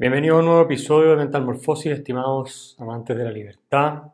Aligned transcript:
Bienvenido 0.00 0.36
a 0.36 0.38
un 0.38 0.44
nuevo 0.44 0.62
episodio 0.62 1.10
de 1.10 1.16
Mental 1.16 1.44
Morfosis, 1.44 1.90
estimados 1.90 2.76
amantes 2.78 3.16
de 3.16 3.24
la 3.24 3.32
libertad. 3.32 4.12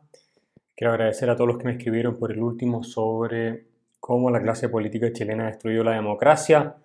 Quiero 0.75 0.91
agradecer 0.91 1.29
a 1.29 1.35
todos 1.35 1.47
los 1.47 1.59
que 1.59 1.65
me 1.65 1.73
escribieron 1.73 2.17
por 2.17 2.31
el 2.31 2.41
último 2.41 2.81
sobre 2.81 3.67
cómo 3.99 4.31
la 4.31 4.41
clase 4.41 4.67
política 4.67 5.13
chilena 5.13 5.45
destruyó 5.45 5.83
la 5.83 5.91
democracia. 5.91 6.77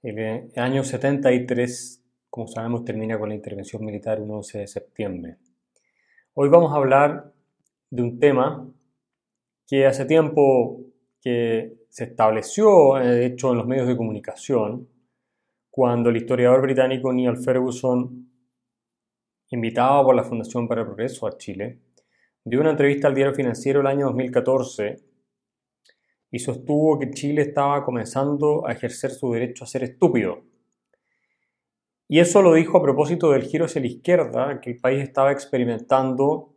El 0.00 0.52
año 0.54 0.84
73, 0.84 2.04
como 2.30 2.46
sabemos, 2.46 2.84
termina 2.84 3.18
con 3.18 3.30
la 3.30 3.34
intervención 3.34 3.84
militar 3.84 4.20
un 4.20 4.30
11 4.30 4.58
de 4.58 4.66
septiembre. 4.68 5.38
Hoy 6.34 6.48
vamos 6.48 6.72
a 6.72 6.76
hablar 6.76 7.32
de 7.90 8.02
un 8.02 8.20
tema 8.20 8.64
que 9.66 9.86
hace 9.86 10.04
tiempo 10.04 10.82
que 11.20 11.78
se 11.88 12.04
estableció, 12.04 12.94
de 12.94 13.26
hecho, 13.26 13.50
en 13.50 13.58
los 13.58 13.66
medios 13.66 13.88
de 13.88 13.96
comunicación, 13.96 14.86
cuando 15.68 16.10
el 16.10 16.16
historiador 16.18 16.62
británico 16.62 17.12
Neil 17.12 17.38
Ferguson 17.38 18.35
invitado 19.50 20.04
por 20.04 20.14
la 20.14 20.24
Fundación 20.24 20.66
para 20.66 20.82
el 20.82 20.86
Progreso 20.86 21.26
a 21.26 21.36
Chile, 21.36 21.80
dio 22.44 22.60
una 22.60 22.70
entrevista 22.70 23.08
al 23.08 23.14
diario 23.14 23.34
financiero 23.34 23.80
el 23.80 23.86
año 23.86 24.06
2014 24.06 24.96
y 26.30 26.38
sostuvo 26.38 26.98
que 26.98 27.10
Chile 27.10 27.42
estaba 27.42 27.84
comenzando 27.84 28.66
a 28.66 28.72
ejercer 28.72 29.10
su 29.10 29.32
derecho 29.32 29.64
a 29.64 29.66
ser 29.66 29.84
estúpido. 29.84 30.44
Y 32.08 32.20
eso 32.20 32.42
lo 32.42 32.54
dijo 32.54 32.78
a 32.78 32.82
propósito 32.82 33.30
del 33.30 33.42
giro 33.42 33.64
hacia 33.64 33.80
la 33.80 33.88
izquierda 33.88 34.60
que 34.60 34.70
el 34.70 34.80
país 34.80 35.02
estaba 35.02 35.32
experimentando 35.32 36.54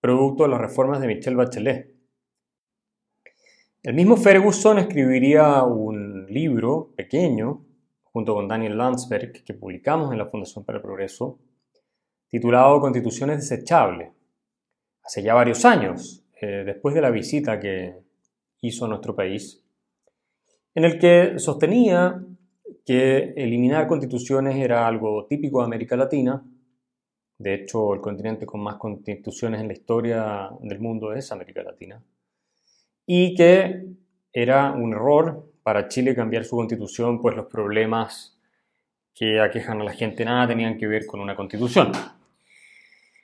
producto 0.00 0.42
de 0.42 0.50
las 0.50 0.60
reformas 0.60 1.00
de 1.00 1.06
Michelle 1.06 1.36
Bachelet. 1.36 1.94
El 3.82 3.94
mismo 3.94 4.16
Ferguson 4.16 4.78
escribiría 4.78 5.62
un 5.62 6.26
libro 6.26 6.92
pequeño, 6.96 7.64
junto 8.04 8.34
con 8.34 8.48
Daniel 8.48 8.76
Landsberg, 8.76 9.44
que 9.44 9.54
publicamos 9.54 10.12
en 10.12 10.18
la 10.18 10.26
Fundación 10.26 10.64
para 10.64 10.78
el 10.78 10.82
Progreso, 10.82 11.38
titulado 12.32 12.80
Constituciones 12.80 13.46
desechables, 13.46 14.10
hace 15.02 15.22
ya 15.22 15.34
varios 15.34 15.66
años, 15.66 16.24
eh, 16.40 16.62
después 16.64 16.94
de 16.94 17.02
la 17.02 17.10
visita 17.10 17.60
que 17.60 17.94
hizo 18.62 18.86
a 18.86 18.88
nuestro 18.88 19.14
país, 19.14 19.62
en 20.74 20.84
el 20.84 20.98
que 20.98 21.38
sostenía 21.38 22.24
que 22.86 23.34
eliminar 23.36 23.86
constituciones 23.86 24.56
era 24.56 24.86
algo 24.86 25.26
típico 25.26 25.58
de 25.58 25.66
América 25.66 25.94
Latina, 25.94 26.42
de 27.36 27.52
hecho 27.52 27.92
el 27.92 28.00
continente 28.00 28.46
con 28.46 28.62
más 28.62 28.76
constituciones 28.76 29.60
en 29.60 29.66
la 29.66 29.74
historia 29.74 30.48
del 30.62 30.80
mundo 30.80 31.12
es 31.12 31.32
América 31.32 31.62
Latina, 31.62 32.02
y 33.04 33.34
que 33.34 33.88
era 34.32 34.72
un 34.72 34.94
error 34.94 35.52
para 35.62 35.86
Chile 35.88 36.14
cambiar 36.14 36.46
su 36.46 36.56
constitución, 36.56 37.20
pues 37.20 37.36
los 37.36 37.44
problemas 37.44 38.38
que 39.14 39.38
aquejan 39.38 39.82
a 39.82 39.84
la 39.84 39.92
gente 39.92 40.24
nada 40.24 40.48
tenían 40.48 40.78
que 40.78 40.86
ver 40.86 41.04
con 41.04 41.20
una 41.20 41.36
constitución. 41.36 41.92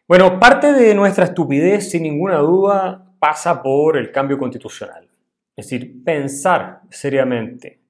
Bueno, 0.08 0.40
parte 0.40 0.72
de 0.72 0.94
nuestra 0.94 1.26
estupidez, 1.26 1.90
sin 1.90 2.04
ninguna 2.04 2.38
duda, 2.38 3.12
pasa 3.18 3.62
por 3.62 3.98
el 3.98 4.10
cambio 4.10 4.38
constitucional. 4.38 5.06
Es 5.54 5.66
decir, 5.66 6.02
pensar 6.02 6.80
seriamente 6.88 7.82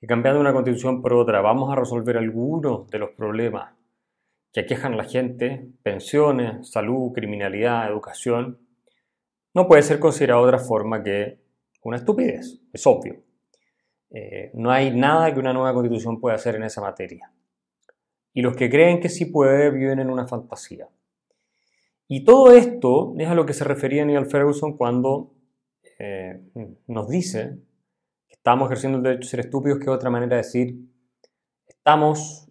que 0.00 0.08
cambiando 0.08 0.40
una 0.40 0.52
constitución 0.52 1.00
por 1.00 1.14
otra 1.14 1.40
vamos 1.40 1.70
a 1.70 1.76
resolver 1.76 2.16
algunos 2.16 2.90
de 2.90 2.98
los 2.98 3.10
problemas 3.10 3.74
que 4.52 4.58
aquejan 4.58 4.94
a 4.94 4.96
la 4.96 5.04
gente, 5.04 5.68
pensiones, 5.84 6.68
salud, 6.68 7.12
criminalidad, 7.12 7.88
educación, 7.88 8.58
no 9.54 9.68
puede 9.68 9.82
ser 9.82 10.00
considerado 10.00 10.42
de 10.42 10.48
otra 10.48 10.58
forma 10.58 11.04
que 11.04 11.38
una 11.84 11.98
estupidez, 11.98 12.60
es 12.72 12.84
obvio. 12.88 13.22
Eh, 14.10 14.50
no 14.54 14.72
hay 14.72 14.90
nada 14.90 15.32
que 15.32 15.38
una 15.38 15.52
nueva 15.52 15.72
constitución 15.72 16.20
pueda 16.20 16.34
hacer 16.34 16.56
en 16.56 16.64
esa 16.64 16.80
materia. 16.80 17.30
Y 18.34 18.42
los 18.42 18.56
que 18.56 18.68
creen 18.68 18.98
que 18.98 19.08
sí 19.08 19.26
puede 19.26 19.70
viven 19.70 20.00
en 20.00 20.10
una 20.10 20.26
fantasía. 20.26 20.88
Y 22.14 22.24
todo 22.24 22.52
esto 22.52 23.14
es 23.16 23.26
a 23.26 23.34
lo 23.34 23.46
que 23.46 23.54
se 23.54 23.64
refería 23.64 24.04
Neil 24.04 24.26
Ferguson 24.26 24.76
cuando 24.76 25.32
eh, 25.98 26.42
nos 26.86 27.08
dice 27.08 27.56
que 28.28 28.34
estamos 28.34 28.66
ejerciendo 28.66 28.98
el 28.98 29.02
derecho 29.02 29.26
a 29.26 29.30
ser 29.30 29.40
estúpidos, 29.40 29.78
que 29.78 29.84
es 29.84 29.88
otra 29.88 30.10
manera 30.10 30.36
de 30.36 30.42
decir, 30.42 30.76
estamos 31.66 32.50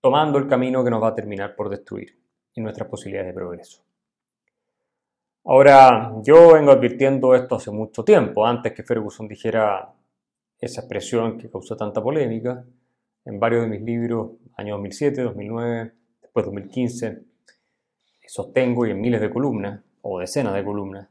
tomando 0.00 0.38
el 0.38 0.48
camino 0.48 0.82
que 0.82 0.90
nos 0.90 1.00
va 1.00 1.10
a 1.10 1.14
terminar 1.14 1.54
por 1.54 1.68
destruir 1.68 2.20
y 2.52 2.60
nuestras 2.60 2.88
posibilidades 2.88 3.28
de 3.28 3.34
progreso. 3.38 3.84
Ahora, 5.44 6.12
yo 6.24 6.54
vengo 6.54 6.72
advirtiendo 6.72 7.32
esto 7.32 7.54
hace 7.54 7.70
mucho 7.70 8.02
tiempo, 8.02 8.44
antes 8.44 8.72
que 8.72 8.82
Ferguson 8.82 9.28
dijera 9.28 9.94
esa 10.58 10.80
expresión 10.80 11.38
que 11.38 11.48
causó 11.48 11.76
tanta 11.76 12.02
polémica, 12.02 12.64
en 13.24 13.38
varios 13.38 13.62
de 13.62 13.68
mis 13.68 13.82
libros, 13.82 14.32
año 14.56 14.74
2007, 14.74 15.22
2009, 15.22 15.92
después 16.22 16.44
2015, 16.44 17.35
sostengo 18.28 18.86
y 18.86 18.90
en 18.90 19.00
miles 19.00 19.20
de 19.20 19.30
columnas, 19.30 19.80
o 20.02 20.20
decenas 20.20 20.54
de 20.54 20.64
columnas, 20.64 21.08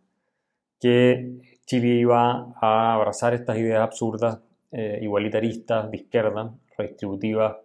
que 0.80 1.60
Chile 1.66 1.88
iba 1.88 2.54
a 2.62 2.94
abrazar 2.94 3.34
estas 3.34 3.58
ideas 3.58 3.82
absurdas, 3.82 4.40
eh, 4.72 5.00
igualitaristas, 5.02 5.90
de 5.90 5.98
izquierda, 5.98 6.54
redistributivas, 6.78 7.58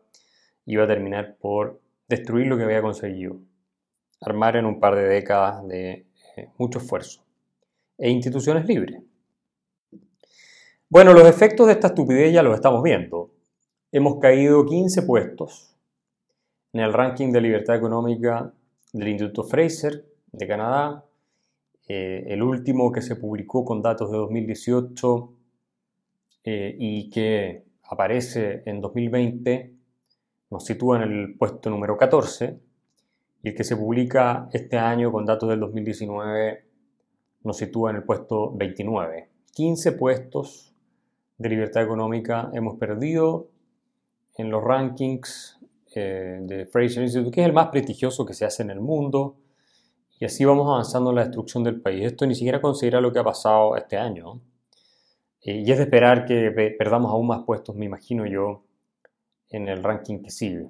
iba 0.66 0.84
a 0.84 0.86
terminar 0.86 1.36
por 1.40 1.80
destruir 2.08 2.46
lo 2.46 2.56
que 2.56 2.64
había 2.64 2.82
conseguido, 2.82 3.36
armar 4.20 4.56
en 4.56 4.66
un 4.66 4.80
par 4.80 4.94
de 4.94 5.02
décadas 5.02 5.66
de 5.66 6.06
eh, 6.36 6.48
mucho 6.58 6.78
esfuerzo 6.78 7.22
e 7.98 8.10
instituciones 8.10 8.66
libres. 8.66 9.02
Bueno, 10.88 11.12
los 11.12 11.28
efectos 11.28 11.66
de 11.66 11.74
esta 11.74 11.88
estupidez 11.88 12.32
ya 12.32 12.42
los 12.42 12.54
estamos 12.54 12.82
viendo. 12.82 13.30
Hemos 13.92 14.18
caído 14.18 14.64
15 14.64 15.02
puestos 15.02 15.76
en 16.72 16.80
el 16.80 16.92
ranking 16.92 17.32
de 17.32 17.40
libertad 17.40 17.76
económica 17.76 18.52
del 18.92 19.08
Instituto 19.08 19.44
Fraser 19.44 20.04
de 20.32 20.46
Canadá, 20.46 21.04
eh, 21.88 22.24
el 22.28 22.42
último 22.42 22.92
que 22.92 23.02
se 23.02 23.16
publicó 23.16 23.64
con 23.64 23.82
datos 23.82 24.10
de 24.10 24.18
2018 24.18 25.32
eh, 26.44 26.76
y 26.78 27.10
que 27.10 27.64
aparece 27.84 28.62
en 28.66 28.80
2020 28.80 29.74
nos 30.50 30.64
sitúa 30.64 31.02
en 31.02 31.10
el 31.10 31.36
puesto 31.36 31.70
número 31.70 31.96
14 31.96 32.60
y 33.42 33.48
el 33.48 33.54
que 33.54 33.64
se 33.64 33.76
publica 33.76 34.48
este 34.52 34.76
año 34.76 35.12
con 35.12 35.24
datos 35.24 35.48
del 35.48 35.60
2019 35.60 36.64
nos 37.42 37.56
sitúa 37.56 37.90
en 37.90 37.96
el 37.96 38.02
puesto 38.04 38.52
29. 38.56 39.28
15 39.52 39.92
puestos 39.92 40.74
de 41.38 41.48
libertad 41.48 41.82
económica 41.82 42.50
hemos 42.52 42.78
perdido 42.78 43.48
en 44.36 44.50
los 44.50 44.62
rankings 44.62 45.59
eh, 45.94 46.38
de 46.42 46.66
Fraser 46.66 47.02
Institute, 47.02 47.30
que 47.30 47.40
es 47.40 47.46
el 47.46 47.52
más 47.52 47.68
prestigioso 47.68 48.24
que 48.24 48.34
se 48.34 48.44
hace 48.44 48.62
en 48.62 48.70
el 48.70 48.80
mundo, 48.80 49.36
y 50.18 50.24
así 50.26 50.44
vamos 50.44 50.68
avanzando 50.68 51.10
en 51.10 51.16
la 51.16 51.24
destrucción 51.24 51.64
del 51.64 51.80
país. 51.80 52.04
Esto 52.04 52.26
ni 52.26 52.34
siquiera 52.34 52.60
considera 52.60 53.00
lo 53.00 53.12
que 53.12 53.18
ha 53.18 53.24
pasado 53.24 53.76
este 53.76 53.96
año. 53.96 54.40
Eh, 55.42 55.62
y 55.66 55.72
es 55.72 55.78
de 55.78 55.84
esperar 55.84 56.26
que 56.26 56.50
perdamos 56.78 57.10
aún 57.10 57.26
más 57.26 57.42
puestos, 57.44 57.74
me 57.74 57.86
imagino 57.86 58.26
yo, 58.26 58.62
en 59.48 59.68
el 59.68 59.82
ranking 59.82 60.22
que 60.22 60.30
sigue, 60.30 60.68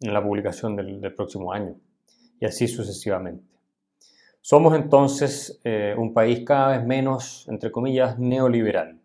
en 0.00 0.14
la 0.14 0.22
publicación 0.22 0.74
del, 0.76 1.14
próximo 1.14 1.52
año, 1.52 1.76
y 2.40 2.46
así 2.46 2.66
sucesivamente. 2.66 3.44
Somos 4.40 4.74
entonces 4.74 5.60
eh, 5.62 5.94
un 5.96 6.12
país 6.14 6.42
cada 6.44 6.76
vez 6.76 6.86
menos, 6.86 7.46
entre 7.48 7.70
comillas, 7.70 8.18
neoliberal. 8.18 9.01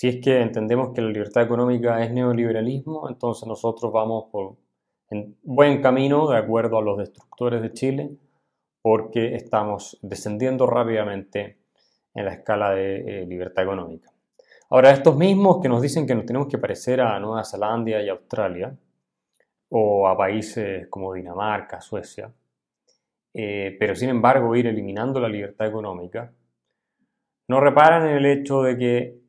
Si 0.00 0.08
es 0.08 0.16
que 0.16 0.40
entendemos 0.40 0.94
que 0.94 1.02
la 1.02 1.10
libertad 1.10 1.42
económica 1.42 2.02
es 2.02 2.10
neoliberalismo, 2.10 3.06
entonces 3.10 3.46
nosotros 3.46 3.92
vamos 3.92 4.30
por 4.32 4.56
en 5.10 5.36
buen 5.42 5.82
camino 5.82 6.26
de 6.30 6.38
acuerdo 6.38 6.78
a 6.78 6.82
los 6.82 6.96
destructores 6.96 7.60
de 7.60 7.74
Chile, 7.74 8.10
porque 8.80 9.34
estamos 9.34 9.98
descendiendo 10.00 10.66
rápidamente 10.66 11.58
en 12.14 12.24
la 12.24 12.32
escala 12.32 12.70
de 12.70 13.24
eh, 13.24 13.26
libertad 13.26 13.64
económica. 13.64 14.10
Ahora, 14.70 14.90
estos 14.90 15.18
mismos 15.18 15.60
que 15.60 15.68
nos 15.68 15.82
dicen 15.82 16.06
que 16.06 16.14
nos 16.14 16.24
tenemos 16.24 16.48
que 16.48 16.56
parecer 16.56 17.02
a 17.02 17.20
Nueva 17.20 17.44
Zelanda 17.44 18.00
y 18.00 18.08
Australia, 18.08 18.74
o 19.68 20.08
a 20.08 20.16
países 20.16 20.88
como 20.88 21.12
Dinamarca, 21.12 21.82
Suecia, 21.82 22.32
eh, 23.34 23.76
pero 23.78 23.94
sin 23.94 24.08
embargo 24.08 24.56
ir 24.56 24.66
eliminando 24.66 25.20
la 25.20 25.28
libertad 25.28 25.66
económica, 25.66 26.32
no 27.48 27.60
reparan 27.60 28.08
en 28.08 28.16
el 28.16 28.24
hecho 28.24 28.62
de 28.62 28.78
que 28.78 29.19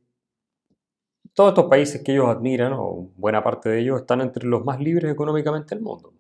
todos 1.34 1.50
estos 1.52 1.66
países 1.66 2.04
que 2.04 2.14
ellos 2.14 2.28
admiran, 2.28 2.74
o 2.74 3.10
buena 3.16 3.44
parte 3.44 3.70
de 3.70 3.80
ellos, 3.80 4.02
están 4.02 4.22
entre 4.22 4.48
los 4.48 4.66
más 4.66 4.80
libres 4.80 5.12
económicamente 5.12 5.76
del 5.76 5.84
mundo. 5.84 6.14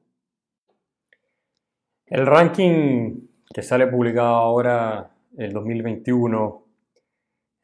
El 2.05 2.25
ranking 2.25 3.27
que 3.53 3.61
sale 3.61 3.87
publicado 3.87 4.35
ahora, 4.35 5.11
el 5.37 5.51
2021, 5.53 6.65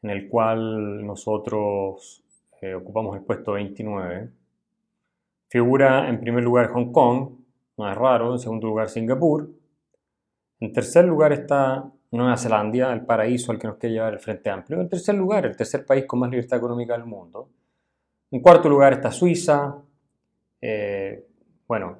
en 0.02 0.10
el 0.10 0.28
cual 0.28 1.06
nosotros 1.06 2.22
eh, 2.60 2.74
ocupamos 2.74 3.16
el 3.16 3.22
puesto 3.22 3.52
29, 3.52 4.30
figura 5.48 6.08
en 6.08 6.20
primer 6.20 6.44
lugar 6.44 6.70
Hong 6.72 6.92
Kong, 6.92 7.30
no 7.76 7.90
es 7.90 7.96
raro, 7.96 8.32
en 8.32 8.38
segundo 8.38 8.66
lugar 8.66 8.88
Singapur, 8.88 9.50
en 10.60 10.72
tercer 10.72 11.04
lugar 11.04 11.32
está 11.32 11.90
Nueva 12.10 12.36
Zelanda, 12.36 12.92
el 12.92 13.04
paraíso 13.04 13.52
al 13.52 13.58
que 13.58 13.66
nos 13.66 13.76
quiere 13.76 13.94
llevar 13.94 14.14
el 14.14 14.18
Frente 14.18 14.48
Amplio. 14.48 14.80
En 14.80 14.88
tercer 14.88 15.14
lugar, 15.14 15.44
el 15.44 15.56
tercer 15.56 15.84
país 15.84 16.06
con 16.06 16.20
más 16.20 16.30
libertad 16.30 16.58
económica 16.58 16.94
del 16.94 17.04
mundo. 17.04 17.50
En 18.30 18.40
cuarto 18.40 18.68
lugar 18.68 18.94
está 18.94 19.10
Suiza. 19.10 19.76
Eh, 20.60 21.26
bueno, 21.66 21.98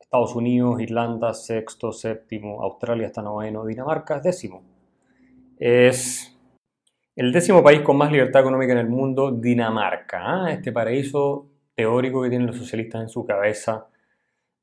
Estados 0.00 0.34
Unidos, 0.34 0.80
Irlanda, 0.80 1.34
sexto, 1.34 1.92
séptimo, 1.92 2.62
Australia 2.62 3.06
está 3.06 3.22
noveno, 3.22 3.64
Dinamarca 3.64 4.20
décimo. 4.20 4.62
Es 5.58 6.36
el 7.16 7.32
décimo 7.32 7.62
país 7.62 7.80
con 7.80 7.96
más 7.96 8.10
libertad 8.10 8.40
económica 8.40 8.72
en 8.72 8.78
el 8.78 8.88
mundo, 8.88 9.30
Dinamarca. 9.30 10.20
¿ah? 10.22 10.52
Este 10.52 10.72
paraíso 10.72 11.46
teórico 11.74 12.22
que 12.22 12.28
tienen 12.28 12.46
los 12.46 12.56
socialistas 12.56 13.02
en 13.02 13.08
su 13.08 13.24
cabeza. 13.24 13.86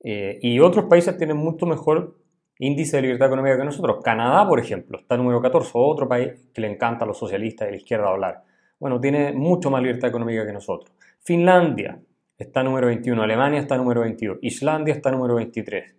Eh, 0.04 0.40
y 0.42 0.60
otros 0.60 0.86
países 0.86 1.18
tienen 1.18 1.38
mucho 1.38 1.66
mejor 1.66 2.21
índice 2.62 2.98
de 2.98 3.02
libertad 3.02 3.28
económica 3.28 3.58
que 3.58 3.66
nosotros. 3.66 4.04
Canadá, 4.04 4.48
por 4.48 4.60
ejemplo, 4.60 5.00
está 5.00 5.18
número 5.18 5.42
14, 5.42 5.72
otro 5.74 6.08
país 6.08 6.32
que 6.54 6.62
le 6.62 6.72
encanta 6.72 7.06
a 7.06 7.08
los 7.08 7.18
socialistas 7.18 7.68
de 7.68 7.72
la 7.72 7.78
izquierda 7.78 8.08
hablar. 8.08 8.44
Bueno, 8.80 9.02
tiene 9.02 9.34
mucho 9.34 9.72
más 9.72 9.82
libertad 9.82 10.10
económica 10.10 10.46
que 10.46 10.54
nosotros. 10.54 10.96
Finlandia 11.22 12.00
está 12.38 12.64
número 12.64 12.88
21, 12.88 13.22
Alemania 13.22 13.60
está 13.60 13.78
número 13.78 14.02
22, 14.02 14.38
Islandia 14.42 14.94
está 14.94 15.10
número 15.10 15.36
23. 15.36 15.96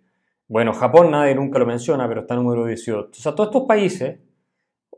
Bueno, 0.47 0.73
Japón 0.73 1.11
nadie 1.11 1.35
nunca 1.35 1.59
lo 1.59 1.65
menciona, 1.65 2.07
pero 2.07 2.21
está 2.21 2.35
número 2.35 2.65
18. 2.65 3.09
O 3.09 3.13
sea, 3.13 3.35
todos 3.35 3.49
estos 3.49 3.67
países, 3.67 4.19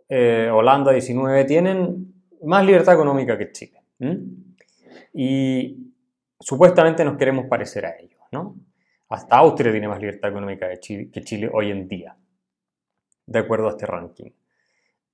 eh, 0.08 0.50
Holanda 0.54 0.92
19, 0.92 1.46
tienen 1.46 2.14
más 2.44 2.64
libertad 2.64 2.94
económica 2.94 3.38
que 3.40 3.52
Chile. 3.52 3.82
Y 5.14 5.94
supuestamente 6.40 7.04
nos 7.04 7.18
queremos 7.18 7.46
parecer 7.48 7.88
a 7.88 7.96
ellos, 8.00 8.22
¿no? 8.32 8.56
Hasta 9.10 9.38
Austria 9.38 9.72
tiene 9.72 9.88
más 9.88 10.00
libertad 10.00 10.30
económica 10.30 10.68
que 10.70 11.22
Chile, 11.24 11.50
hoy 11.54 11.72
en 11.72 11.88
día, 11.88 12.18
de 13.26 13.40
acuerdo 13.40 13.68
a 13.68 13.72
este 13.72 13.86
ranking. 13.86 14.32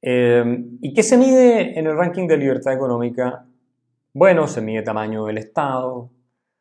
Eh, 0.01 0.43
¿Y 0.81 0.93
qué 0.93 1.03
se 1.03 1.17
mide 1.17 1.77
en 1.77 1.87
el 1.87 1.95
ranking 1.95 2.27
de 2.27 2.37
libertad 2.37 2.73
económica? 2.73 3.45
Bueno, 4.13 4.47
se 4.47 4.61
mide 4.61 4.81
tamaño 4.81 5.25
del 5.25 5.37
Estado, 5.37 6.09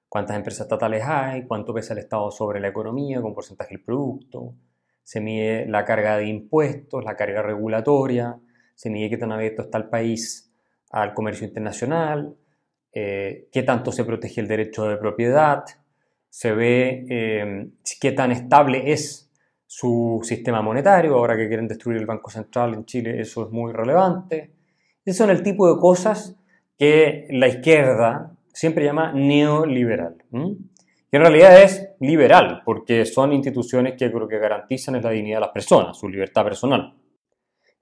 cuántas 0.09 0.37
empresas 0.37 0.63
estatales 0.63 1.03
hay, 1.07 1.47
cuánto 1.47 1.73
pesa 1.73 1.95
el 1.95 2.01
Estado 2.01 2.31
sobre 2.31 2.61
la 2.61 2.69
economía 2.69 3.23
con 3.23 3.33
porcentaje 3.33 3.77
del 3.77 3.85
producto, 3.85 4.55
se 5.03 5.21
mide 5.21 5.67
la 5.67 5.85
carga 5.85 6.17
de 6.17 6.27
impuestos, 6.27 7.05
la 7.05 7.17
carga 7.17 7.43
regulatoria, 7.43 8.39
se 8.75 8.91
mide 8.91 9.09
qué 9.09 9.17
tan 9.17 9.33
abierto 9.33 9.63
está 9.63 9.79
el 9.79 9.89
país 9.89 10.53
al 10.91 11.15
comercio 11.15 11.47
internacional, 11.47 12.37
eh, 12.93 13.49
qué 13.53 13.63
tanto 13.63 13.93
se 13.93 14.05
protege 14.05 14.41
el 14.41 14.49
derecho 14.49 14.89
de 14.89 14.97
propiedad, 14.97 15.65
se 16.31 16.53
ve 16.53 17.05
eh, 17.11 17.69
qué 18.01 18.13
tan 18.13 18.33
estable 18.33 18.93
es 18.93 19.31
su 19.67 20.21
sistema 20.23 20.63
monetario, 20.63 21.15
ahora 21.15 21.37
que 21.37 21.47
quieren 21.47 21.69
destruir 21.69 21.99
el 21.99 22.07
Banco 22.07 22.31
Central 22.31 22.75
en 22.75 22.85
Chile, 22.87 23.21
eso 23.21 23.45
es 23.45 23.53
muy 23.53 23.73
relevante. 23.73 24.53
Esos 25.05 25.19
son 25.19 25.31
el 25.31 25.43
tipo 25.43 25.73
de 25.73 25.81
cosas 25.81 26.37
que 26.79 27.29
la 27.31 27.47
izquierda 27.47 28.33
siempre 28.53 28.85
llama 28.85 29.13
neoliberal. 29.13 30.17
Que 30.31 31.17
en 31.17 31.23
realidad 31.23 31.63
es 31.63 31.91
liberal, 32.01 32.63
porque 32.65 33.05
son 33.05 33.33
instituciones 33.33 33.95
que 33.97 34.11
creo 34.11 34.29
que 34.29 34.39
garantizan 34.39 35.01
la 35.01 35.11
dignidad 35.11 35.37
de 35.37 35.43
las 35.43 35.51
personas, 35.51 35.97
su 35.97 36.09
libertad 36.09 36.45
personal. 36.45 36.95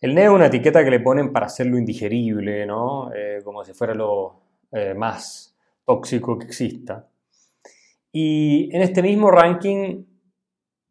El 0.00 0.14
neo 0.14 0.32
es 0.32 0.36
una 0.36 0.46
etiqueta 0.46 0.84
que 0.84 0.90
le 0.90 1.00
ponen 1.00 1.32
para 1.32 1.46
hacerlo 1.46 1.76
indigerible, 1.76 2.64
¿no? 2.66 3.10
Eh, 3.12 3.40
como 3.42 3.64
si 3.64 3.72
fuera 3.72 3.94
lo 3.94 4.40
eh, 4.72 4.94
más 4.94 5.56
tóxico 5.84 6.38
que 6.38 6.46
exista. 6.46 7.07
Y 8.12 8.75
en 8.75 8.82
este 8.82 9.02
mismo 9.02 9.31
ranking 9.31 10.05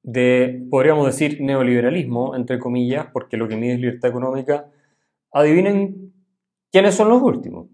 de, 0.03 0.65
podríamos 0.69 1.05
decir, 1.05 1.41
neoliberalismo, 1.41 2.35
entre 2.35 2.59
comillas, 2.59 3.07
porque 3.11 3.37
lo 3.37 3.47
que 3.47 3.57
mide 3.57 3.73
es 3.73 3.79
libertad 3.79 4.09
económica, 4.09 4.69
adivinen 5.31 6.13
quiénes 6.71 6.95
son 6.95 7.09
los 7.09 7.21
últimos. 7.21 7.67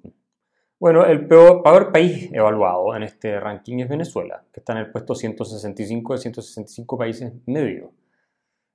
Bueno, 0.80 1.06
el 1.06 1.28
peor, 1.28 1.92
país 1.94 2.30
evaluado 2.34 2.96
en 2.96 3.04
este 3.04 3.40
ranking 3.40 3.80
es 3.80 3.88
Venezuela, 3.88 4.44
que 4.52 4.60
está 4.60 4.74
en 4.74 4.80
el 4.80 4.92
puesto 4.92 5.16
165 5.16 6.14
de 6.14 6.20
165 6.20 6.98
países 6.98 7.34
medios. 7.46 7.92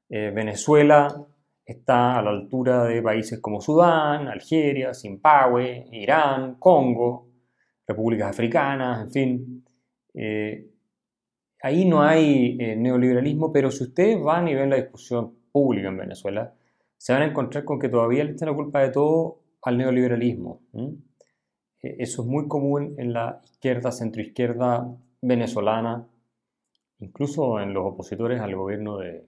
Eh, 0.09 0.33
Venezuela 0.35 1.27
está 1.67 2.19
a 2.19 2.23
la 2.23 2.31
altura 2.31 2.85
de 2.85 3.03
países 3.03 3.41
como 3.41 3.61
Sudán, 3.61 4.27
Algeria, 4.27 4.95
Zimbabue, 4.95 5.87
Irán, 5.93 6.55
Congo, 6.55 7.29
repúblicas 7.87 8.31
africanas, 8.31 9.03
en 9.03 9.11
fin. 9.13 9.65
Eh, 10.15 10.71
ahí 11.63 11.85
no 11.85 12.03
hay 12.03 12.57
eh, 12.59 12.77
neoliberalismo, 12.77 13.53
pero 13.53 13.71
si 13.71 13.85
ustedes 13.85 14.21
van 14.21 14.49
y 14.49 14.55
ven 14.55 14.71
la 14.71 14.77
discusión 14.77 15.35
pública 15.53 15.89
en 15.89 15.99
Venezuela, 15.99 16.55
se 16.97 17.13
van 17.13 17.23
a 17.23 17.27
encontrar 17.27 17.65
con 17.65 17.79
que 17.79 17.89
todavía 17.89 18.25
le 18.25 18.33
echan 18.33 18.49
la 18.49 18.55
culpa 18.55 18.81
de 18.83 18.91
todo 18.91 19.41
al 19.63 19.79
neoliberalismo. 19.79 20.61
Eh, 20.75 21.97
eso 21.99 22.23
es 22.23 22.29
muy 22.29 22.49
común 22.49 22.95
en 22.99 23.13
la 23.13 23.41
izquierda, 23.45 23.93
centroizquierda 23.93 24.97
venezolana, 25.23 26.07
incluso 27.01 27.61
en 27.61 27.73
los 27.73 27.85
opositores 27.87 28.41
al 28.41 28.55
gobierno 28.57 28.99
de 28.99 29.27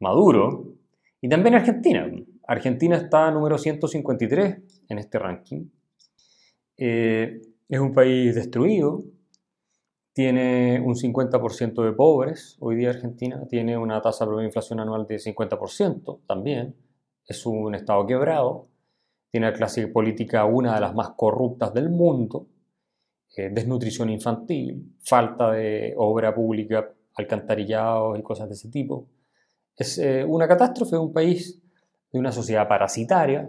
Maduro, 0.00 0.74
y 1.20 1.28
también 1.28 1.54
en 1.54 1.60
Argentina. 1.60 2.10
Argentina 2.46 2.96
está 2.96 3.30
número 3.30 3.58
153 3.58 4.84
en 4.88 4.98
este 4.98 5.18
ranking. 5.18 5.66
es 6.76 7.78
un 7.78 7.92
país 7.92 8.34
destruido, 8.34 9.04
tiene 10.20 10.78
un 10.84 10.96
50% 10.96 11.82
de 11.82 11.92
pobres, 11.92 12.58
hoy 12.60 12.76
día 12.76 12.90
Argentina 12.90 13.42
tiene 13.48 13.78
una 13.78 14.02
tasa 14.02 14.26
de 14.26 14.44
inflación 14.44 14.78
anual 14.78 15.06
de 15.06 15.16
50% 15.16 16.20
también, 16.26 16.76
es 17.24 17.46
un 17.46 17.74
estado 17.74 18.06
quebrado, 18.06 18.68
tiene 19.30 19.46
la 19.46 19.54
clase 19.54 19.86
política 19.88 20.44
una 20.44 20.74
de 20.74 20.82
las 20.82 20.94
más 20.94 21.12
corruptas 21.16 21.72
del 21.72 21.88
mundo, 21.88 22.48
eh, 23.34 23.48
desnutrición 23.50 24.10
infantil, 24.10 24.94
falta 25.02 25.52
de 25.52 25.94
obra 25.96 26.34
pública, 26.34 26.92
alcantarillados 27.14 28.18
y 28.18 28.22
cosas 28.22 28.46
de 28.46 28.56
ese 28.56 28.68
tipo. 28.68 29.08
Es 29.74 29.96
eh, 29.96 30.22
una 30.22 30.46
catástrofe 30.46 30.96
de 30.96 31.00
un 31.00 31.14
país, 31.14 31.62
de 32.12 32.18
una 32.18 32.30
sociedad 32.30 32.68
parasitaria, 32.68 33.48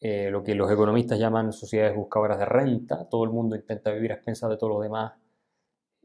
eh, 0.00 0.30
lo 0.30 0.42
que 0.42 0.54
los 0.54 0.72
economistas 0.72 1.18
llaman 1.18 1.52
sociedades 1.52 1.94
buscadoras 1.94 2.38
de 2.38 2.46
renta, 2.46 3.06
todo 3.10 3.24
el 3.24 3.30
mundo 3.30 3.56
intenta 3.56 3.90
vivir 3.90 4.12
a 4.12 4.14
expensas 4.14 4.48
de 4.48 4.56
todos 4.56 4.72
los 4.72 4.82
demás 4.82 5.12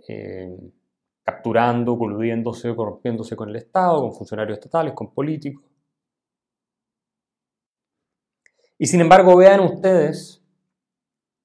eh, 0.08 0.58
capturando, 1.24 1.98
coludiéndose, 1.98 2.76
corrompiéndose 2.76 3.36
con 3.36 3.50
el 3.50 3.56
Estado, 3.56 4.02
con 4.02 4.14
funcionarios 4.14 4.58
estatales, 4.58 4.94
con 4.94 5.14
políticos. 5.14 5.64
Y 8.78 8.88
sin 8.88 9.02
embargo, 9.02 9.36
vean 9.38 9.60
ustedes 9.60 10.44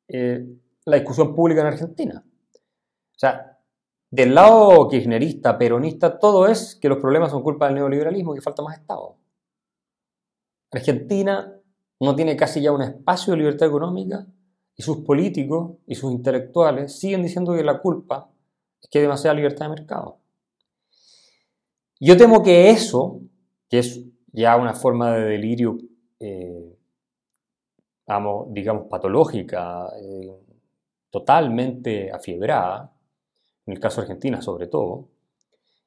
eh, 0.09 0.47
la 0.87 0.97
discusión 0.97 1.35
pública 1.35 1.61
en 1.61 1.67
Argentina. 1.67 2.25
O 2.25 3.19
sea, 3.19 3.59
del 4.11 4.35
lado 4.35 4.89
kirchnerista, 4.89 5.59
peronista, 5.59 6.19
todo 6.19 6.47
es 6.47 6.77
que 6.77 6.89
los 6.89 6.99
problemas 6.99 7.31
son 7.31 7.43
culpa 7.43 7.67
del 7.67 7.75
neoliberalismo 7.75 8.33
y 8.33 8.39
que 8.39 8.43
falta 8.43 8.63
más 8.63 8.79
Estado. 8.79 9.17
Argentina 10.71 11.53
no 12.01 12.15
tiene 12.15 12.37
casi 12.37 12.61
ya 12.61 12.73
un 12.73 12.83
espacio 12.83 13.33
de 13.33 13.39
libertad 13.39 13.69
económica 13.69 14.27
y 14.77 14.83
sus 14.83 14.99
políticos 14.99 15.77
y 15.87 15.95
sus 15.95 16.13
intelectuales 16.13 16.99
siguen 16.99 17.23
diciendo 17.23 17.55
que 17.55 17.65
la 17.65 17.81
culpa 17.81 18.31
es 18.87 18.91
que 18.91 18.99
hay 18.99 19.03
demasiada 19.03 19.35
libertad 19.35 19.67
de 19.67 19.71
mercado. 19.71 20.19
Yo 21.99 22.17
temo 22.17 22.43
que 22.43 22.71
eso, 22.71 23.21
que 23.69 23.81
es 23.81 24.01
ya 24.33 24.57
una 24.57 24.75
forma 24.75 25.13
de 25.13 25.25
delirio, 25.25 25.77
eh, 26.21 26.79
digamos, 28.49 28.87
patológica, 28.89 29.89
eh, 30.01 30.33
totalmente 31.11 32.13
afiebrada, 32.13 32.93
en 33.67 33.73
el 33.75 33.81
caso 33.81 34.01
de 34.01 34.03
Argentina 34.03 34.41
sobre 34.41 34.69
todo, 34.69 35.09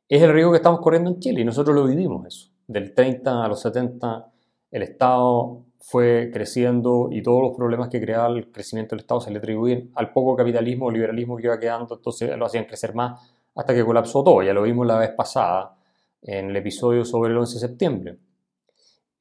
es 0.10 0.22
el 0.22 0.34
riesgo 0.34 0.51
que 0.51 0.58
estamos 0.58 0.82
corriendo 0.82 1.12
en 1.12 1.20
Chile 1.20 1.41
y 1.41 1.46
nosotros 1.46 1.74
lo 1.74 1.86
vivimos 1.86 2.25
eso. 2.25 2.50
Del 2.68 2.94
30 2.94 3.46
a 3.46 3.48
los 3.48 3.62
70 3.62 4.29
el 4.72 4.84
Estado 4.84 5.63
fue 5.79 6.29
creciendo 6.31 7.09
y 7.12 7.24
todos 7.24 7.41
los 7.41 7.55
problemas 7.55 7.89
que 7.89 8.01
creaba 8.01 8.27
el 8.27 8.51
crecimiento 8.51 8.95
del 8.95 9.01
Estado 9.01 9.21
se 9.21 9.31
le 9.31 9.39
atribuyen 9.39 9.91
al 9.95 10.12
poco 10.12 10.36
capitalismo 10.36 10.88
o 10.88 10.91
liberalismo 10.91 11.38
que 11.38 11.43
iba 11.43 11.59
quedando, 11.59 11.95
entonces 11.95 12.36
lo 12.38 12.45
hacían 12.45 12.65
crecer 12.65 12.93
más 12.93 13.21
hasta 13.55 13.74
que 13.74 13.86
colapsó 13.86 14.24
todo. 14.24 14.43
Ya 14.43 14.53
lo 14.53 14.63
vimos 14.63 14.86
la 14.86 14.98
vez 14.98 15.12
pasada 15.12 15.77
en 16.21 16.50
el 16.50 16.55
episodio 16.55 17.05
sobre 17.05 17.31
el 17.31 17.38
11 17.38 17.53
de 17.55 17.59
septiembre. 17.59 18.17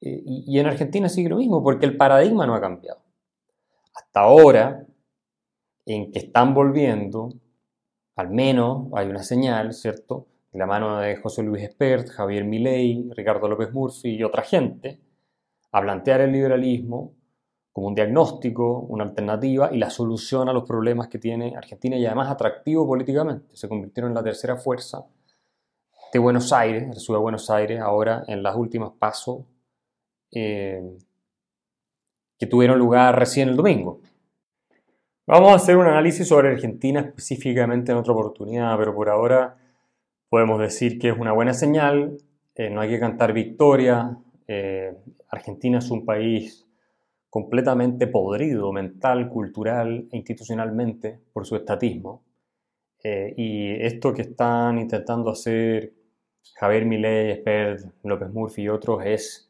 Eh, 0.00 0.22
y 0.24 0.58
en 0.58 0.66
Argentina 0.66 1.08
sigue 1.08 1.28
lo 1.28 1.36
mismo, 1.36 1.62
porque 1.62 1.86
el 1.86 1.96
paradigma 1.96 2.46
no 2.46 2.54
ha 2.54 2.60
cambiado. 2.60 3.00
Hasta 3.94 4.20
ahora, 4.20 4.86
en 5.86 6.12
que 6.12 6.18
están 6.20 6.54
volviendo, 6.54 7.30
al 8.16 8.30
menos 8.30 8.88
hay 8.94 9.08
una 9.08 9.22
señal, 9.22 9.72
¿cierto? 9.72 10.26
De 10.52 10.58
la 10.58 10.66
mano 10.66 10.98
de 10.98 11.16
José 11.16 11.42
Luis 11.42 11.62
Espert, 11.62 12.08
Javier 12.08 12.44
Milei, 12.44 13.08
Ricardo 13.14 13.48
López 13.48 13.72
Murphy 13.72 14.16
y 14.16 14.24
otra 14.24 14.42
gente, 14.42 15.00
a 15.72 15.80
plantear 15.80 16.20
el 16.22 16.32
liberalismo 16.32 17.14
como 17.72 17.88
un 17.88 17.94
diagnóstico, 17.94 18.80
una 18.80 19.04
alternativa 19.04 19.70
y 19.72 19.78
la 19.78 19.90
solución 19.90 20.48
a 20.48 20.52
los 20.52 20.64
problemas 20.64 21.08
que 21.08 21.18
tiene 21.18 21.54
Argentina 21.56 21.96
y 21.96 22.04
además 22.06 22.28
atractivo 22.28 22.86
políticamente. 22.86 23.56
Se 23.56 23.68
convirtieron 23.68 24.10
en 24.10 24.16
la 24.16 24.24
tercera 24.24 24.56
fuerza 24.56 25.06
de 26.12 26.18
Buenos 26.18 26.52
Aires, 26.52 26.82
de 26.82 26.94
la 26.94 27.00
ciudad 27.00 27.20
de 27.20 27.22
Buenos 27.22 27.50
Aires, 27.50 27.80
ahora 27.80 28.24
en 28.26 28.42
las 28.42 28.56
últimas 28.56 28.90
pasos 28.98 29.44
eh, 30.32 30.82
que 32.38 32.46
tuvieron 32.46 32.78
lugar 32.78 33.18
recién 33.18 33.48
el 33.50 33.56
domingo. 33.56 34.00
Vamos 35.26 35.52
a 35.52 35.56
hacer 35.56 35.76
un 35.76 35.86
análisis 35.86 36.26
sobre 36.26 36.48
Argentina 36.48 37.00
específicamente 37.00 37.92
en 37.92 37.98
otra 37.98 38.12
oportunidad, 38.12 38.76
pero 38.78 38.94
por 38.94 39.10
ahora 39.10 39.56
podemos 40.30 40.58
decir 40.58 40.98
que 40.98 41.10
es 41.10 41.18
una 41.18 41.32
buena 41.32 41.52
señal, 41.52 42.16
eh, 42.54 42.70
no 42.70 42.80
hay 42.80 42.88
que 42.88 42.98
cantar 42.98 43.32
victoria. 43.32 44.18
Eh, 44.46 44.96
Argentina 45.28 45.78
es 45.78 45.90
un 45.90 46.04
país 46.04 46.66
completamente 47.30 48.06
podrido 48.06 48.72
mental, 48.72 49.28
cultural 49.28 50.08
e 50.10 50.16
institucionalmente 50.16 51.20
por 51.32 51.46
su 51.46 51.56
estatismo. 51.56 52.22
Eh, 53.02 53.34
y 53.36 53.70
esto 53.82 54.12
que 54.12 54.22
están 54.22 54.78
intentando 54.78 55.30
hacer 55.30 55.92
Javier 56.54 56.86
Milei, 56.86 57.30
Espert, 57.32 57.80
López 58.02 58.30
Murphy 58.32 58.62
y 58.62 58.68
otros 58.68 59.04
es 59.04 59.44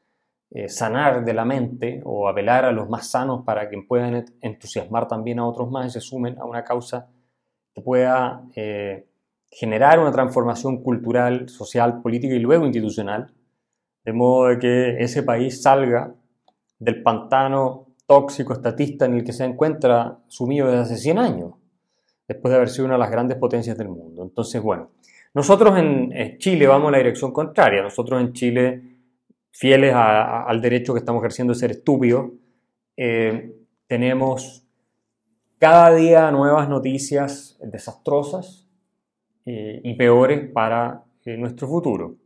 sanar 0.69 1.27
de 1.27 1.35
la 1.35 1.45
mente 1.45 2.01
o 2.05 2.27
apelar 2.27 2.65
a 2.65 2.73
los 2.73 2.89
más 2.89 3.11
sanos 3.11 3.45
para 3.45 3.69
que 3.69 3.77
puedan 3.83 4.25
entusiasmar 4.41 5.07
también 5.07 5.39
a 5.39 5.47
otros 5.47 5.71
más 5.71 5.87
y 5.87 5.91
se 5.91 6.01
sumen 6.01 6.39
a 6.39 6.47
una 6.47 6.65
causa 6.65 7.11
que 7.75 7.83
pueda 7.83 8.43
generar 9.51 9.99
una 9.99 10.13
transformación 10.13 10.83
cultural, 10.83 11.49
social, 11.49 12.03
política 12.03 12.35
y 12.35 12.39
luego 12.39 12.65
institucional, 12.67 13.35
de 14.05 14.13
modo 14.13 14.59
que 14.59 15.03
ese 15.03 15.23
país 15.23 15.63
salga 15.63 16.15
del 16.79 17.03
pantano 17.03 17.87
tóxico 18.07 18.53
estatista 18.53 19.05
en 19.05 19.15
el 19.15 19.25
que 19.25 19.33
se 19.33 19.45
encuentra 19.45 20.19
sumido 20.29 20.69
desde 20.69 20.81
hace 20.81 20.97
100 20.97 21.19
años, 21.19 21.53
después 22.27 22.51
de 22.51 22.57
haber 22.57 22.69
sido 22.69 22.87
una 22.87 22.95
de 22.95 23.01
las 23.01 23.11
grandes 23.11 23.37
potencias 23.37 23.77
del 23.77 23.89
mundo. 23.89 24.23
Entonces, 24.23 24.63
bueno, 24.63 24.91
nosotros 25.35 25.79
en 25.79 26.39
Chile 26.39 26.67
vamos 26.67 26.89
en 26.89 26.93
la 26.93 26.99
dirección 26.99 27.33
contraria. 27.33 27.83
Nosotros 27.83 28.21
en 28.21 28.33
Chile, 28.33 28.83
fieles 29.51 29.93
al 29.95 30.61
derecho 30.61 30.95
que 30.95 31.01
estamos 31.01 31.21
ejerciendo 31.21 31.53
de 31.53 31.59
ser 31.59 31.71
estúpidos, 31.71 32.31
eh, 32.97 33.55
tenemos 33.87 34.65
cada 35.59 35.95
día 35.95 36.31
nuevas 36.31 36.69
noticias 36.69 37.59
desastrosas 37.63 38.69
eh, 39.47 39.81
y 39.85 39.95
peores 39.95 40.51
para 40.51 41.05
eh, 41.25 41.37
nuestro 41.37 41.69
futuro. 41.69 42.17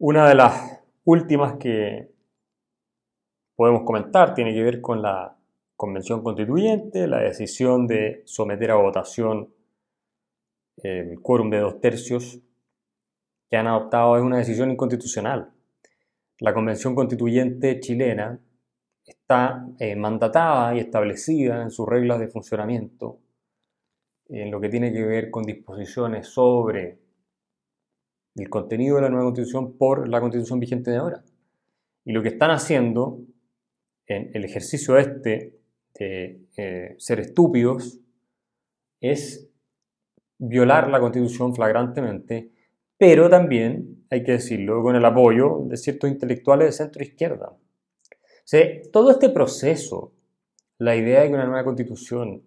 Una 0.00 0.28
de 0.28 0.36
las 0.36 0.80
últimas 1.06 1.54
que 1.54 2.08
podemos 3.56 3.82
comentar 3.82 4.32
tiene 4.32 4.54
que 4.54 4.62
ver 4.62 4.80
con 4.80 5.02
la 5.02 5.36
Convención 5.74 6.22
Constituyente, 6.22 7.08
la 7.08 7.18
decisión 7.18 7.88
de 7.88 8.22
someter 8.24 8.70
a 8.70 8.76
votación 8.76 9.52
el 10.76 11.20
quórum 11.20 11.50
de 11.50 11.58
dos 11.58 11.80
tercios 11.80 12.38
que 13.50 13.56
han 13.56 13.66
adoptado 13.66 14.16
es 14.16 14.22
una 14.22 14.38
decisión 14.38 14.70
inconstitucional. 14.70 15.50
La 16.38 16.54
Convención 16.54 16.94
Constituyente 16.94 17.80
chilena 17.80 18.38
está 19.04 19.66
eh, 19.80 19.96
mandatada 19.96 20.76
y 20.76 20.78
establecida 20.78 21.60
en 21.60 21.72
sus 21.72 21.88
reglas 21.88 22.20
de 22.20 22.28
funcionamiento 22.28 23.18
en 24.28 24.52
lo 24.52 24.60
que 24.60 24.68
tiene 24.68 24.92
que 24.92 25.04
ver 25.04 25.28
con 25.32 25.42
disposiciones 25.42 26.28
sobre 26.28 27.07
el 28.38 28.50
contenido 28.50 28.96
de 28.96 29.02
la 29.02 29.08
nueva 29.08 29.26
constitución 29.26 29.76
por 29.76 30.08
la 30.08 30.20
constitución 30.20 30.60
vigente 30.60 30.90
de 30.90 30.98
ahora. 30.98 31.24
Y 32.04 32.12
lo 32.12 32.22
que 32.22 32.28
están 32.28 32.50
haciendo 32.50 33.20
en 34.06 34.30
el 34.34 34.44
ejercicio 34.44 34.96
este 34.96 35.58
de 35.98 36.40
eh, 36.56 36.94
ser 36.98 37.20
estúpidos 37.20 38.00
es 39.00 39.48
violar 40.38 40.88
la 40.88 41.00
constitución 41.00 41.54
flagrantemente, 41.54 42.50
pero 42.96 43.28
también, 43.28 44.04
hay 44.10 44.22
que 44.22 44.32
decirlo, 44.32 44.82
con 44.82 44.96
el 44.96 45.04
apoyo 45.04 45.60
de 45.66 45.76
ciertos 45.76 46.10
intelectuales 46.10 46.66
de 46.68 46.72
centro 46.72 47.02
izquierda. 47.02 47.50
O 47.50 48.90
todo 48.90 49.10
este 49.10 49.28
proceso, 49.28 50.12
la 50.78 50.96
idea 50.96 51.20
de 51.20 51.28
que 51.28 51.34
una 51.34 51.46
nueva 51.46 51.64
constitución 51.64 52.42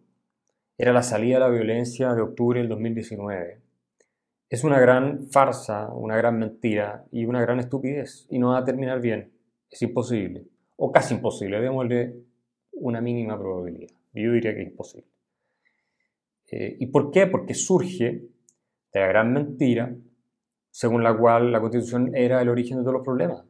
era 0.78 0.94
la 0.94 1.04
salida 1.04 1.36
de 1.36 1.40
la 1.42 1.50
violencia 1.50 2.14
de 2.16 2.22
octubre 2.22 2.60
del 2.60 2.70
2019. 2.70 3.62
Es 4.52 4.66
una 4.66 4.82
gran 4.82 5.30
farsa, 5.30 5.88
una 5.94 6.18
gran 6.18 6.38
mentira 6.38 7.06
y 7.10 7.24
una 7.24 7.40
gran 7.40 7.62
estupidez 7.62 8.28
y 8.30 8.38
no 8.38 8.50
va 8.50 8.58
a 8.58 8.66
terminar 8.66 9.00
bien. 9.00 9.32
Es 9.70 9.82
imposible, 9.82 10.46
o 10.76 10.92
casi 10.92 11.14
imposible, 11.14 11.62
démosle 11.62 12.18
una 12.74 13.00
mínima 13.00 13.40
probabilidad. 13.40 13.96
Yo 14.14 14.34
diría 14.34 14.54
que 14.54 14.64
es 14.64 14.68
imposible. 14.68 15.08
Eh, 16.52 16.76
¿Y 16.82 16.88
por 16.88 17.12
qué? 17.12 17.28
Porque 17.28 17.54
surge 17.54 18.26
de 18.94 19.00
la 19.00 19.08
gran 19.08 19.32
mentira 19.32 19.96
según 20.70 21.02
la 21.02 21.18
cual 21.18 21.54
la 21.54 21.62
constitución 21.62 22.14
era 22.14 22.42
el 22.42 22.50
origen 22.50 22.78
de 22.80 22.84
todos 22.84 22.96
los 22.96 23.06
problemas. 23.06 23.46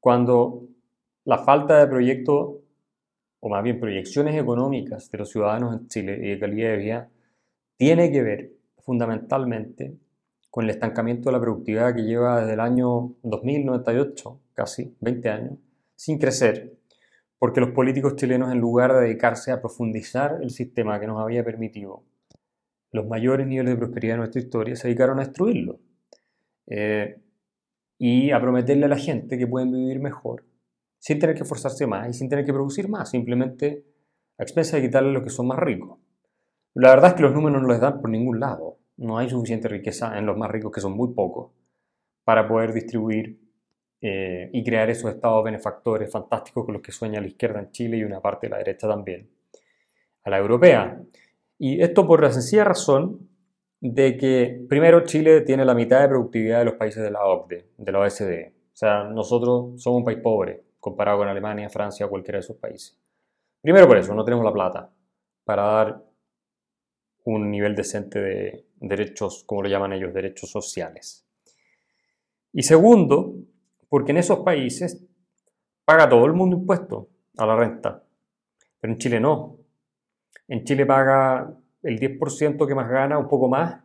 Cuando 0.00 0.68
la 1.26 1.44
falta 1.44 1.78
de 1.78 1.86
proyecto 1.86 2.62
o 3.40 3.48
más 3.50 3.62
bien 3.62 3.78
proyecciones 3.78 4.40
económicas 4.40 5.10
de 5.10 5.18
los 5.18 5.28
ciudadanos 5.28 5.78
en 5.78 5.88
Chile 5.88 6.18
y 6.22 6.30
de 6.30 6.38
calidad 6.38 6.70
de 6.70 6.76
vida, 6.78 7.10
tiene 7.76 8.10
que 8.10 8.22
ver 8.22 8.61
fundamentalmente 8.84 9.96
con 10.50 10.64
el 10.64 10.70
estancamiento 10.70 11.28
de 11.28 11.32
la 11.32 11.40
productividad 11.40 11.94
que 11.94 12.02
lleva 12.02 12.40
desde 12.40 12.54
el 12.54 12.60
año 12.60 13.14
2098, 13.22 14.40
casi 14.54 14.94
20 15.00 15.28
años, 15.30 15.58
sin 15.96 16.18
crecer, 16.18 16.74
porque 17.38 17.60
los 17.60 17.70
políticos 17.70 18.16
chilenos, 18.16 18.52
en 18.52 18.58
lugar 18.58 18.92
de 18.92 19.00
dedicarse 19.00 19.50
a 19.50 19.60
profundizar 19.60 20.38
el 20.42 20.50
sistema 20.50 21.00
que 21.00 21.06
nos 21.06 21.20
había 21.20 21.44
permitido 21.44 22.04
los 22.90 23.06
mayores 23.06 23.46
niveles 23.46 23.72
de 23.72 23.78
prosperidad 23.78 24.14
de 24.14 24.18
nuestra 24.18 24.42
historia, 24.42 24.76
se 24.76 24.88
dedicaron 24.88 25.18
a 25.18 25.24
destruirlo 25.24 25.80
eh, 26.66 27.18
y 27.98 28.30
a 28.30 28.40
prometerle 28.40 28.84
a 28.84 28.88
la 28.88 28.98
gente 28.98 29.38
que 29.38 29.46
pueden 29.46 29.72
vivir 29.72 30.00
mejor 30.00 30.44
sin 31.02 31.18
tener 31.18 31.34
que 31.34 31.42
esforzarse 31.42 31.84
más 31.86 32.08
y 32.08 32.12
sin 32.12 32.28
tener 32.28 32.44
que 32.44 32.52
producir 32.52 32.88
más, 32.88 33.10
simplemente 33.10 33.84
a 34.38 34.44
expensas 34.44 34.74
de 34.74 34.86
quitarle 34.86 35.10
a 35.10 35.12
los 35.12 35.24
que 35.24 35.30
son 35.30 35.48
más 35.48 35.58
ricos. 35.58 35.98
La 36.74 36.90
verdad 36.90 37.10
es 37.10 37.14
que 37.14 37.22
los 37.22 37.34
números 37.34 37.60
no 37.60 37.68
les 37.68 37.80
dan 37.80 38.00
por 38.00 38.08
ningún 38.08 38.38
lado. 38.38 38.71
No 38.96 39.18
hay 39.18 39.28
suficiente 39.28 39.68
riqueza 39.68 40.18
en 40.18 40.26
los 40.26 40.36
más 40.36 40.50
ricos, 40.50 40.72
que 40.72 40.80
son 40.80 40.92
muy 40.92 41.12
pocos, 41.14 41.52
para 42.24 42.46
poder 42.46 42.72
distribuir 42.72 43.38
eh, 44.00 44.50
y 44.52 44.64
crear 44.64 44.90
esos 44.90 45.12
estados 45.12 45.44
benefactores 45.44 46.10
fantásticos 46.10 46.64
con 46.64 46.74
los 46.74 46.82
que 46.82 46.92
sueña 46.92 47.20
la 47.20 47.26
izquierda 47.26 47.60
en 47.60 47.70
Chile 47.70 47.98
y 47.98 48.04
una 48.04 48.20
parte 48.20 48.46
de 48.46 48.50
la 48.50 48.58
derecha 48.58 48.88
también, 48.88 49.30
a 50.24 50.30
la 50.30 50.38
europea. 50.38 51.00
Y 51.58 51.80
esto 51.80 52.06
por 52.06 52.22
la 52.22 52.32
sencilla 52.32 52.64
razón 52.64 53.28
de 53.80 54.16
que, 54.16 54.64
primero, 54.68 55.04
Chile 55.04 55.40
tiene 55.42 55.64
la 55.64 55.74
mitad 55.74 56.00
de 56.00 56.08
productividad 56.08 56.60
de 56.60 56.64
los 56.66 56.74
países 56.74 57.02
de 57.02 57.10
la 57.10 57.24
OCDE, 57.24 57.66
de 57.76 57.92
la 57.92 58.00
OSDE. 58.00 58.54
O 58.72 58.76
sea, 58.76 59.04
nosotros 59.04 59.82
somos 59.82 59.98
un 59.98 60.04
país 60.04 60.18
pobre, 60.18 60.64
comparado 60.80 61.18
con 61.18 61.28
Alemania, 61.28 61.68
Francia 61.68 62.06
o 62.06 62.08
cualquiera 62.08 62.38
de 62.38 62.44
esos 62.44 62.56
países. 62.56 62.98
Primero 63.60 63.86
por 63.86 63.98
eso, 63.98 64.14
no 64.14 64.24
tenemos 64.24 64.44
la 64.44 64.52
plata 64.52 64.90
para 65.44 65.62
dar 65.62 66.02
un 67.24 67.50
nivel 67.50 67.74
decente 67.74 68.20
de 68.20 68.66
derechos, 68.80 69.44
como 69.44 69.62
lo 69.62 69.68
llaman 69.68 69.92
ellos, 69.92 70.12
derechos 70.12 70.50
sociales. 70.50 71.24
Y 72.52 72.62
segundo, 72.62 73.34
porque 73.88 74.12
en 74.12 74.18
esos 74.18 74.40
países 74.40 75.04
paga 75.84 76.08
todo 76.08 76.26
el 76.26 76.32
mundo 76.32 76.56
impuesto 76.56 77.08
a 77.36 77.46
la 77.46 77.56
renta, 77.56 78.02
pero 78.80 78.92
en 78.92 78.98
Chile 78.98 79.20
no. 79.20 79.58
En 80.48 80.64
Chile 80.64 80.84
paga 80.84 81.54
el 81.82 81.98
10% 81.98 82.66
que 82.66 82.74
más 82.74 82.88
gana, 82.88 83.18
un 83.18 83.28
poco 83.28 83.48
más, 83.48 83.82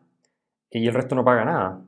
y 0.70 0.88
el 0.88 0.94
resto 0.94 1.16
no 1.16 1.24
paga 1.24 1.46
nada. 1.46 1.82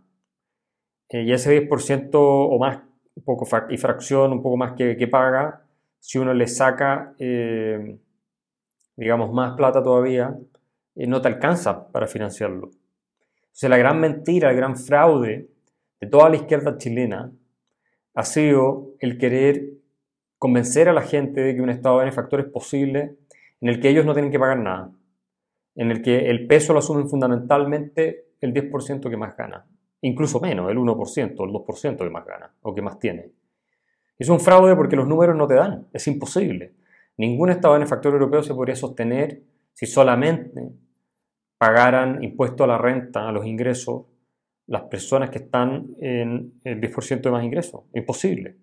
Eh, 1.10 1.24
y 1.24 1.32
ese 1.32 1.68
10% 1.68 2.10
o 2.13 2.60
más 2.60 2.84
un 3.15 3.24
poco 3.24 3.48
y 3.70 3.77
fracción, 3.77 4.32
un 4.32 4.41
poco 4.41 4.58
más 4.58 4.74
que, 4.74 5.08
paga, 5.08 5.65
si 6.00 6.18
uno 6.18 6.34
le 6.34 6.48
saca, 6.48 7.13
eh, 7.20 8.00
digamos, 8.96 9.34
más 9.34 9.56
plata 9.56 9.84
todavía, 9.84 10.38
eh, 10.96 11.08
no 11.08 11.22
te 11.22 11.27
alcanza 11.27 11.91
para 11.91 12.08
financiarlo. 12.08 12.72
Entonces 13.41 13.69
la 13.69 13.77
gran 13.77 14.00
mentira, 14.00 14.50
el 14.50 14.55
gran 14.55 14.77
fraude 14.77 15.50
de 16.00 16.08
toda 16.08 16.29
la 16.29 16.36
izquierda 16.36 16.77
chilena 16.77 17.31
ha 18.13 18.24
sido 18.24 18.91
el 19.00 19.17
querer 19.17 19.69
convencer 20.38 20.89
a 20.89 20.93
la 20.93 21.01
gente 21.01 21.41
de 21.41 21.55
que 21.55 21.62
un 21.62 21.69
estado 21.69 21.98
benefactor 21.98 22.39
es 22.39 22.48
posible 22.48 23.17
en 23.62 23.69
el 23.69 23.79
que 23.79 23.89
ellos 23.89 24.05
no 24.05 24.13
tienen 24.13 24.31
que 24.31 24.39
pagar 24.39 24.60
nada, 24.60 24.91
en 25.75 25.91
el 25.91 26.01
que 26.01 26.29
el 26.29 26.48
peso 26.48 26.74
lo 26.74 26.79
asumen 26.79 27.10
fundamentalmente 27.10 28.27
el 28.39 28.53
10% 28.53 29.10
que 29.10 29.17
más 29.17 29.36
gana 29.36 29.65
incluso 30.01 30.39
menos, 30.39 30.69
el 30.69 30.77
1%, 30.77 31.31
el 31.31 31.36
2% 31.36 31.98
que 31.98 32.10
más 32.10 32.25
gana 32.25 32.53
o 32.62 32.74
que 32.74 32.81
más 32.81 33.00
tiene. 33.00 33.31
Es 34.17 34.29
un 34.29 34.39
fraude 34.39 34.75
porque 34.75 34.96
los 34.96 35.08
números 35.08 35.36
no 35.36 35.48
te 35.48 35.55
dan, 35.55 35.88
es 35.93 36.08
imposible. 36.08 36.74
Ningún 37.17 37.50
Estado 37.50 37.74
benefactor 37.74 38.13
europeo 38.13 38.43
se 38.43 38.53
podría 38.53 38.75
sostener 38.75 39.41
si 39.79 39.86
solamente 39.86 40.74
pagaran 41.57 42.21
impuesto 42.21 42.65
a 42.65 42.67
la 42.67 42.77
renta, 42.77 43.29
a 43.29 43.31
los 43.31 43.45
ingresos, 43.45 44.07
las 44.67 44.81
personas 44.83 45.29
que 45.29 45.38
están 45.38 45.95
en 46.01 46.59
el 46.65 46.81
10% 46.81 47.21
de 47.21 47.31
más 47.31 47.45
ingresos. 47.45 47.86
Imposible. 47.93 48.57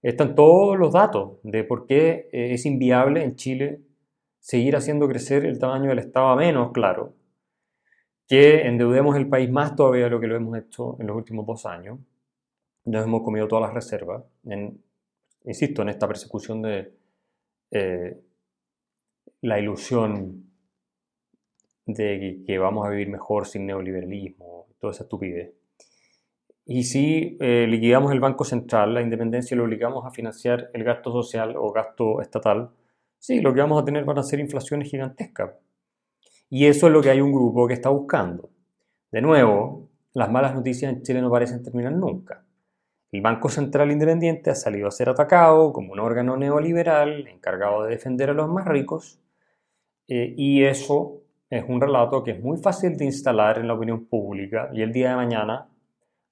Están 0.00 0.36
todos 0.36 0.78
los 0.78 0.92
datos 0.92 1.40
de 1.42 1.64
por 1.64 1.86
qué 1.86 2.28
eh, 2.32 2.54
es 2.54 2.66
inviable 2.66 3.24
en 3.24 3.34
Chile 3.34 3.80
seguir 4.38 4.76
haciendo 4.76 5.08
crecer 5.08 5.44
el 5.44 5.58
tamaño 5.58 5.88
del 5.88 5.98
Estado 5.98 6.28
a 6.28 6.36
menos, 6.36 6.70
claro, 6.70 7.16
que 8.28 8.68
endeudemos 8.68 9.16
el 9.16 9.28
país 9.28 9.50
más 9.50 9.74
todavía 9.74 10.04
de 10.04 10.10
lo 10.10 10.20
que 10.20 10.28
lo 10.28 10.36
hemos 10.36 10.56
hecho 10.56 10.96
en 11.00 11.08
los 11.08 11.16
últimos 11.16 11.44
dos 11.46 11.66
años. 11.66 11.98
Nos 12.84 13.04
hemos 13.04 13.22
comido 13.22 13.48
todas 13.48 13.62
las 13.62 13.74
reservas, 13.74 14.22
insisto, 15.44 15.82
en 15.82 15.88
esta 15.88 16.06
persecución 16.06 16.62
de 16.62 16.94
eh, 17.72 18.22
la 19.40 19.58
ilusión 19.58 20.50
de 21.86 22.42
que 22.46 22.58
vamos 22.58 22.86
a 22.86 22.90
vivir 22.90 23.08
mejor 23.08 23.46
sin 23.46 23.66
neoliberalismo, 23.66 24.68
toda 24.78 24.92
esa 24.92 25.04
estupidez. 25.04 25.52
Y 26.64 26.84
si 26.84 27.36
eh, 27.40 27.66
liquidamos 27.68 28.12
el 28.12 28.20
Banco 28.20 28.44
Central, 28.44 28.94
la 28.94 29.02
independencia, 29.02 29.56
lo 29.56 29.64
obligamos 29.64 30.06
a 30.06 30.10
financiar 30.10 30.70
el 30.74 30.84
gasto 30.84 31.10
social 31.10 31.54
o 31.56 31.72
gasto 31.72 32.20
estatal, 32.20 32.70
sí, 33.18 33.40
lo 33.40 33.52
que 33.52 33.60
vamos 33.60 33.82
a 33.82 33.84
tener 33.84 34.04
van 34.04 34.18
a 34.18 34.22
ser 34.22 34.38
inflaciones 34.38 34.88
gigantescas. 34.88 35.50
Y 36.48 36.66
eso 36.66 36.86
es 36.86 36.92
lo 36.92 37.02
que 37.02 37.10
hay 37.10 37.20
un 37.20 37.32
grupo 37.32 37.66
que 37.66 37.74
está 37.74 37.88
buscando. 37.88 38.50
De 39.10 39.20
nuevo, 39.20 39.88
las 40.14 40.30
malas 40.30 40.54
noticias 40.54 40.92
en 40.92 41.02
Chile 41.02 41.20
no 41.20 41.30
parecen 41.30 41.62
terminar 41.62 41.92
nunca. 41.92 42.44
El 43.12 43.20
Banco 43.20 43.50
Central 43.50 43.92
Independiente 43.92 44.48
ha 44.48 44.54
salido 44.54 44.88
a 44.88 44.90
ser 44.90 45.10
atacado 45.10 45.72
como 45.74 45.92
un 45.92 46.00
órgano 46.00 46.38
neoliberal 46.38 47.28
encargado 47.28 47.84
de 47.84 47.90
defender 47.90 48.30
a 48.30 48.32
los 48.32 48.48
más 48.48 48.66
ricos 48.66 49.20
eh, 50.08 50.32
y 50.34 50.64
eso 50.64 51.20
es 51.50 51.62
un 51.68 51.80
relato 51.80 52.24
que 52.24 52.30
es 52.30 52.40
muy 52.42 52.56
fácil 52.56 52.96
de 52.96 53.04
instalar 53.04 53.58
en 53.58 53.68
la 53.68 53.74
opinión 53.74 54.06
pública 54.06 54.70
y 54.72 54.80
el 54.80 54.92
día 54.92 55.10
de 55.10 55.16
mañana 55.16 55.68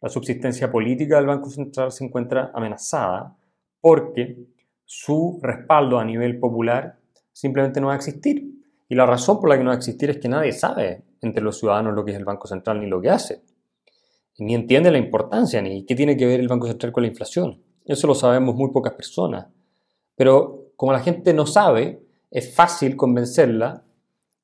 la 0.00 0.08
subsistencia 0.08 0.72
política 0.72 1.16
del 1.16 1.26
Banco 1.26 1.50
Central 1.50 1.92
se 1.92 2.04
encuentra 2.04 2.50
amenazada 2.54 3.36
porque 3.82 4.38
su 4.86 5.38
respaldo 5.42 5.98
a 5.98 6.04
nivel 6.04 6.38
popular 6.38 6.96
simplemente 7.32 7.80
no 7.80 7.88
va 7.88 7.92
a 7.92 7.96
existir. 7.96 8.44
Y 8.88 8.94
la 8.94 9.06
razón 9.06 9.38
por 9.38 9.50
la 9.50 9.56
que 9.56 9.62
no 9.62 9.68
va 9.68 9.74
a 9.74 9.78
existir 9.78 10.10
es 10.10 10.18
que 10.18 10.28
nadie 10.28 10.52
sabe 10.52 11.02
entre 11.20 11.44
los 11.44 11.58
ciudadanos 11.58 11.94
lo 11.94 12.04
que 12.04 12.12
es 12.12 12.16
el 12.16 12.24
Banco 12.24 12.48
Central 12.48 12.80
ni 12.80 12.86
lo 12.86 13.00
que 13.00 13.10
hace. 13.10 13.42
Ni 14.40 14.54
entiende 14.54 14.90
la 14.90 14.96
importancia 14.96 15.60
ni 15.60 15.84
qué 15.84 15.94
tiene 15.94 16.16
que 16.16 16.24
ver 16.24 16.40
el 16.40 16.48
Banco 16.48 16.66
Central 16.66 16.92
con 16.92 17.02
la 17.02 17.08
inflación. 17.08 17.62
Eso 17.84 18.06
lo 18.06 18.14
sabemos 18.14 18.54
muy 18.54 18.70
pocas 18.70 18.94
personas. 18.94 19.48
Pero 20.16 20.70
como 20.76 20.92
la 20.92 21.00
gente 21.00 21.34
no 21.34 21.44
sabe, 21.44 22.00
es 22.30 22.54
fácil 22.54 22.96
convencerla 22.96 23.84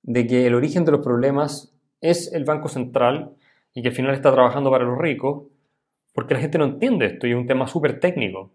de 0.02 0.26
que 0.26 0.46
el 0.46 0.54
origen 0.54 0.84
de 0.84 0.92
los 0.92 1.00
problemas 1.00 1.74
es 2.02 2.30
el 2.34 2.44
Banco 2.44 2.68
Central 2.68 3.36
y 3.72 3.80
que 3.80 3.88
al 3.88 3.94
final 3.94 4.14
está 4.14 4.30
trabajando 4.30 4.70
para 4.70 4.84
los 4.84 4.98
ricos, 4.98 5.44
porque 6.12 6.34
la 6.34 6.40
gente 6.40 6.58
no 6.58 6.66
entiende 6.66 7.06
esto 7.06 7.26
y 7.26 7.30
es 7.30 7.36
un 7.36 7.46
tema 7.46 7.66
súper 7.66 7.98
técnico. 7.98 8.52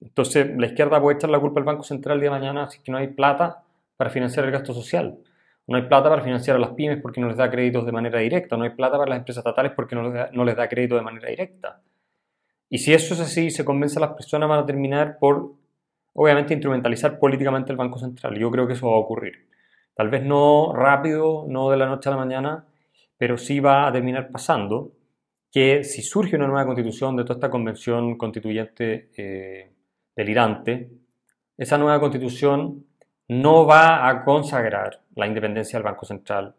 Entonces, 0.00 0.48
la 0.56 0.66
izquierda 0.68 1.02
puede 1.02 1.16
echar 1.16 1.28
la 1.28 1.40
culpa 1.40 1.60
al 1.60 1.66
Banco 1.66 1.82
Central 1.82 2.16
el 2.16 2.22
día 2.22 2.30
de 2.30 2.38
mañana 2.38 2.70
si 2.70 2.80
no 2.90 2.96
hay 2.96 3.08
plata 3.08 3.62
para 3.98 4.08
financiar 4.08 4.46
el 4.46 4.52
gasto 4.52 4.72
social. 4.72 5.18
No 5.68 5.76
hay 5.76 5.82
plata 5.82 6.08
para 6.08 6.22
financiar 6.22 6.56
a 6.56 6.58
las 6.58 6.70
pymes 6.70 6.98
porque 7.00 7.20
no 7.20 7.28
les 7.28 7.36
da 7.36 7.50
créditos 7.50 7.84
de 7.84 7.92
manera 7.92 8.18
directa. 8.20 8.56
No 8.56 8.64
hay 8.64 8.70
plata 8.70 8.96
para 8.96 9.10
las 9.10 9.18
empresas 9.18 9.42
estatales 9.42 9.72
porque 9.76 9.94
no 9.94 10.02
les 10.04 10.14
da, 10.14 10.30
no 10.32 10.44
les 10.44 10.56
da 10.56 10.66
crédito 10.66 10.96
de 10.96 11.02
manera 11.02 11.28
directa. 11.28 11.82
Y 12.70 12.78
si 12.78 12.94
eso 12.94 13.12
es 13.12 13.20
así, 13.20 13.50
se 13.50 13.66
convence 13.66 13.98
a 13.98 14.00
las 14.00 14.12
personas, 14.12 14.48
van 14.48 14.60
a 14.60 14.66
terminar 14.66 15.18
por, 15.18 15.52
obviamente, 16.14 16.54
instrumentalizar 16.54 17.18
políticamente 17.18 17.70
el 17.70 17.76
Banco 17.76 17.98
Central. 17.98 18.38
Yo 18.38 18.50
creo 18.50 18.66
que 18.66 18.72
eso 18.72 18.88
va 18.88 18.94
a 18.94 19.00
ocurrir. 19.00 19.46
Tal 19.94 20.08
vez 20.08 20.22
no 20.24 20.72
rápido, 20.74 21.44
no 21.46 21.70
de 21.70 21.76
la 21.76 21.86
noche 21.86 22.08
a 22.08 22.12
la 22.12 22.18
mañana, 22.18 22.64
pero 23.18 23.36
sí 23.36 23.60
va 23.60 23.86
a 23.86 23.92
terminar 23.92 24.30
pasando 24.30 24.92
que 25.52 25.84
si 25.84 26.00
surge 26.00 26.36
una 26.36 26.46
nueva 26.46 26.64
constitución 26.64 27.14
de 27.14 27.24
toda 27.24 27.34
esta 27.34 27.50
convención 27.50 28.16
constituyente 28.16 29.10
eh, 29.16 29.70
delirante, 30.16 30.90
esa 31.58 31.76
nueva 31.76 32.00
constitución 32.00 32.86
no 33.28 33.66
va 33.66 34.08
a 34.08 34.24
consagrar 34.24 35.02
la 35.14 35.26
independencia 35.26 35.78
del 35.78 35.84
Banco 35.84 36.06
Central 36.06 36.54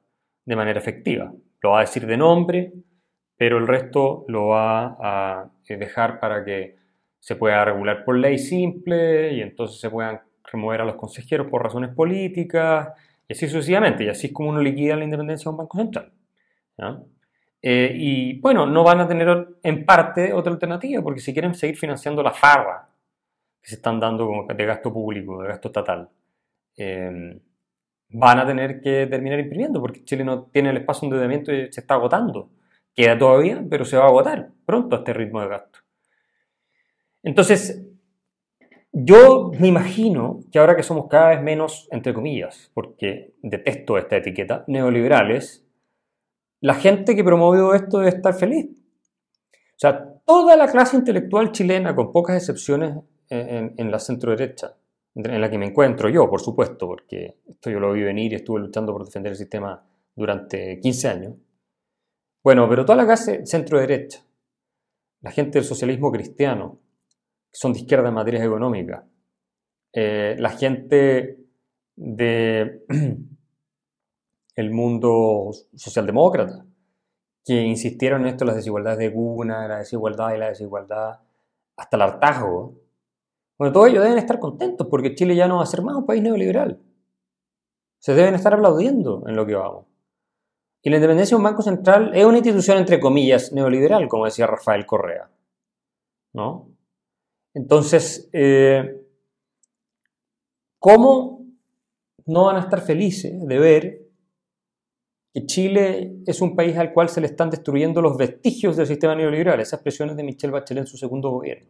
de 0.46 0.56
manera 0.56 0.80
efectiva. 0.80 1.32
Lo 1.62 1.72
va 1.72 1.80
a 1.80 1.82
decir 1.82 2.06
de 2.06 2.18
nombre, 2.18 2.72
pero 3.36 3.58
el 3.58 3.68
resto 3.68 4.26
lo 4.28 4.48
va 4.48 4.98
a 5.00 5.52
eh, 5.68 5.78
dejar 5.78 6.20
para 6.20 6.44
que 6.46 6.78
se 7.20 7.36
pueda 7.36 7.66
regular 7.66 8.06
por 8.06 8.18
ley 8.18 8.38
simple 8.38 9.34
y 9.34 9.42
entonces 9.42 9.80
se 9.80 9.90
puedan 9.90 10.22
remover 10.52 10.82
a 10.82 10.86
los 10.86 10.96
consejeros 10.96 11.48
por 11.48 11.64
razones 11.64 11.94
políticas 11.94 12.90
y 13.28 13.34
así 13.34 13.48
sucesivamente. 13.48 14.04
Y 14.06 14.10
así 14.10 14.28
es 14.28 14.34
como 14.34 14.50
uno 14.50 14.62
liquida 14.62 14.96
la 14.96 15.04
independencia 15.04 15.46
de 15.46 15.50
un 15.50 15.58
banco 15.58 15.78
central. 15.78 16.12
Eh, 17.62 17.94
y 17.96 18.40
bueno, 18.40 18.66
no 18.66 18.84
van 18.84 19.02
a 19.02 19.08
tener 19.08 19.48
en 19.64 19.86
parte 19.86 20.32
otra 20.32 20.54
alternativa, 20.54 21.02
porque 21.02 21.20
si 21.20 21.34
quieren 21.34 21.54
seguir 21.54 21.78
financiando 21.78 22.24
la 22.24 22.32
farra 22.32 22.90
que 23.62 23.70
se 23.70 23.76
están 23.76 24.00
dando 24.00 24.46
de 24.48 24.66
gasto 24.66 24.94
público, 24.94 25.42
de 25.42 25.50
gasto 25.50 25.68
estatal, 25.68 26.10
eh, 26.80 27.40
van 28.10 28.40
a 28.40 28.48
tener 28.48 28.82
que 28.82 29.06
terminar 29.08 29.40
imprimiendo, 29.40 29.80
porque 29.80 30.04
Chile 30.04 30.24
no 30.24 30.46
tiene 30.46 30.72
el 30.72 30.78
espacio 30.78 31.02
de 31.02 31.08
endeudamiento 31.08 31.54
y 31.54 31.72
se 31.72 31.82
está 31.82 31.94
agotando. 31.94 32.50
Queda 32.96 33.18
todavía, 33.18 33.64
pero 33.70 33.86
se 33.86 33.98
va 33.98 34.06
a 34.06 34.08
agotar 34.08 34.50
pronto 34.66 34.96
a 34.96 35.00
este 35.00 35.14
ritmo 35.14 35.42
de 35.42 35.48
gasto. 35.48 35.80
Entonces, 37.22 37.86
yo 38.92 39.52
me 39.60 39.68
imagino 39.68 40.40
que 40.52 40.60
ahora 40.60 40.76
que 40.76 40.84
somos 40.84 41.08
cada 41.08 41.30
vez 41.30 41.42
menos, 41.42 41.88
entre 41.92 42.14
comillas, 42.14 42.72
porque 42.74 43.36
detesto 43.44 43.98
esta 43.98 44.18
etiqueta, 44.18 44.64
neoliberales, 44.68 45.66
la 46.62 46.74
gente 46.74 47.16
que 47.16 47.24
promovió 47.24 47.74
esto 47.74 48.00
debe 48.00 48.10
estar 48.10 48.34
feliz. 48.34 48.68
O 48.72 49.80
sea, 49.80 50.14
toda 50.26 50.58
la 50.58 50.70
clase 50.70 50.98
intelectual 50.98 51.52
chilena, 51.52 51.96
con 51.96 52.12
pocas 52.12 52.36
excepciones 52.36 52.96
en, 53.30 53.92
la 53.92 54.00
centro 54.00 54.32
derecha, 54.32 54.74
en 55.16 55.42
la 55.42 55.50
que 55.50 55.58
me 55.58 55.68
encuentro 55.68 56.10
yo, 56.10 56.30
por 56.30 56.42
supuesto, 56.42 56.88
porque 56.88 57.38
esto 57.48 57.70
yo 57.70 57.80
lo 57.80 57.94
vi 57.94 58.04
venir 58.04 58.32
y 58.32 58.36
estuve 58.36 58.60
luchando 58.60 58.94
por 58.94 59.06
defender 59.06 59.32
el 59.32 59.38
sistema 59.38 59.84
durante 60.16 60.80
15 60.80 61.08
años. 61.08 61.34
Bueno, 62.44 62.68
pero 62.70 62.86
toda 62.86 62.98
la 62.98 63.06
clase 63.06 63.46
centro 63.46 63.80
derecha, 63.80 64.24
la 65.22 65.32
gente 65.32 65.60
del 65.60 65.66
socialismo 65.66 66.12
cristiano, 66.12 66.80
que 67.52 67.58
son 67.58 67.74
de 67.74 67.80
izquierda 67.80 68.10
en 68.10 68.14
materias 68.14 68.44
económicas, 68.44 69.04
eh, 69.94 70.36
la 70.38 70.52
gente 70.52 71.40
de 71.96 72.86
el 74.56 74.72
mundo 74.72 75.52
socialdemócrata, 75.76 76.66
que 77.44 77.62
insistieron 77.62 78.22
en 78.22 78.28
esto, 78.28 78.46
las 78.46 78.56
desigualdades 78.56 79.00
de 79.00 79.10
Guna, 79.10 79.68
la 79.68 79.80
desigualdad 79.80 80.36
y 80.36 80.38
la 80.38 80.50
desigualdad, 80.50 81.20
hasta 81.76 81.98
el 81.98 82.02
hartazgo. 82.02 82.76
Bueno, 83.60 83.74
todos 83.74 83.90
ellos 83.90 84.04
deben 84.04 84.18
estar 84.18 84.40
contentos 84.40 84.88
porque 84.90 85.14
Chile 85.14 85.36
ya 85.36 85.48
no 85.50 85.58
va 85.58 85.64
a 85.64 85.68
ser 85.68 85.82
más 85.82 85.96
un 85.96 86.06
país 86.06 86.24
neoliberal. 86.24 86.80
Se 88.00 88.14
deben 88.14 88.34
estar 88.34 88.54
aplaudiendo 88.54 89.26
en 89.28 89.36
lo 89.36 89.46
que 89.46 89.56
vamos. 89.56 89.86
Y 90.82 90.90
la 90.90 90.96
independencia 90.96 91.36
de 91.36 91.40
un 91.40 91.44
banco 91.44 91.62
central 91.62 92.12
es 92.16 92.24
una 92.24 92.38
institución, 92.38 92.78
entre 92.78 93.02
comillas, 93.02 93.52
neoliberal, 93.52 94.08
como 94.08 94.24
decía 94.24 94.48
Rafael 94.48 94.86
Correa. 94.86 95.30
¿No? 96.32 96.70
Entonces, 97.54 98.30
eh, 98.32 99.06
¿cómo 100.80 101.46
no 102.28 102.46
van 102.46 102.56
a 102.56 102.62
estar 102.62 102.80
felices 102.80 103.46
de 103.46 103.60
ver 103.60 104.02
que 105.34 105.46
Chile 105.46 106.22
es 106.26 106.42
un 106.42 106.56
país 106.56 106.78
al 106.78 106.94
cual 106.94 107.10
se 107.10 107.20
le 107.20 107.28
están 107.28 107.50
destruyendo 107.50 108.02
los 108.02 108.16
vestigios 108.16 108.78
del 108.78 108.88
sistema 108.88 109.16
neoliberal, 109.16 109.60
esas 109.60 109.82
presiones 109.82 110.16
de 110.16 110.24
Michelle 110.24 110.54
Bachelet 110.54 110.84
en 110.84 110.88
su 110.88 110.98
segundo 110.98 111.30
gobierno, 111.30 111.70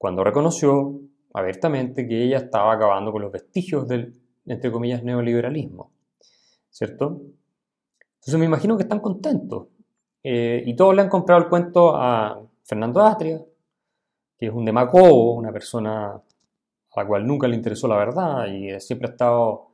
cuando 0.00 0.24
reconoció 0.24 0.98
abiertamente 1.34 2.08
que 2.08 2.24
ella 2.24 2.38
estaba 2.38 2.72
acabando 2.72 3.12
con 3.12 3.20
los 3.20 3.30
vestigios 3.30 3.86
del, 3.86 4.18
entre 4.46 4.72
comillas, 4.72 5.04
neoliberalismo, 5.04 5.92
¿cierto? 6.70 7.20
Entonces 8.14 8.38
me 8.38 8.46
imagino 8.46 8.78
que 8.78 8.84
están 8.84 9.00
contentos. 9.00 9.68
Eh, 10.24 10.62
y 10.64 10.74
todos 10.74 10.96
le 10.96 11.02
han 11.02 11.10
comprado 11.10 11.42
el 11.42 11.50
cuento 11.50 11.94
a 11.94 12.42
Fernando 12.64 13.02
Atria, 13.02 13.44
que 14.38 14.46
es 14.46 14.52
un 14.54 14.64
demagogo, 14.64 15.34
una 15.34 15.52
persona 15.52 16.12
a 16.14 16.22
la 16.96 17.06
cual 17.06 17.26
nunca 17.26 17.46
le 17.46 17.56
interesó 17.56 17.86
la 17.86 17.98
verdad 17.98 18.46
y 18.46 18.80
siempre 18.80 19.08
ha 19.08 19.10
estado 19.10 19.66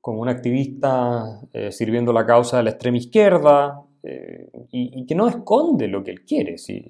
como 0.00 0.20
un 0.20 0.30
activista 0.30 1.42
eh, 1.52 1.70
sirviendo 1.70 2.12
la 2.12 2.26
causa 2.26 2.56
de 2.56 2.64
la 2.64 2.70
extrema 2.70 2.96
izquierda 2.96 3.80
eh, 4.02 4.50
y, 4.72 5.06
que 5.06 5.14
no 5.14 5.28
esconde 5.28 5.86
lo 5.86 6.02
que 6.02 6.10
él 6.10 6.24
quiere. 6.24 6.58
¿sí? 6.58 6.84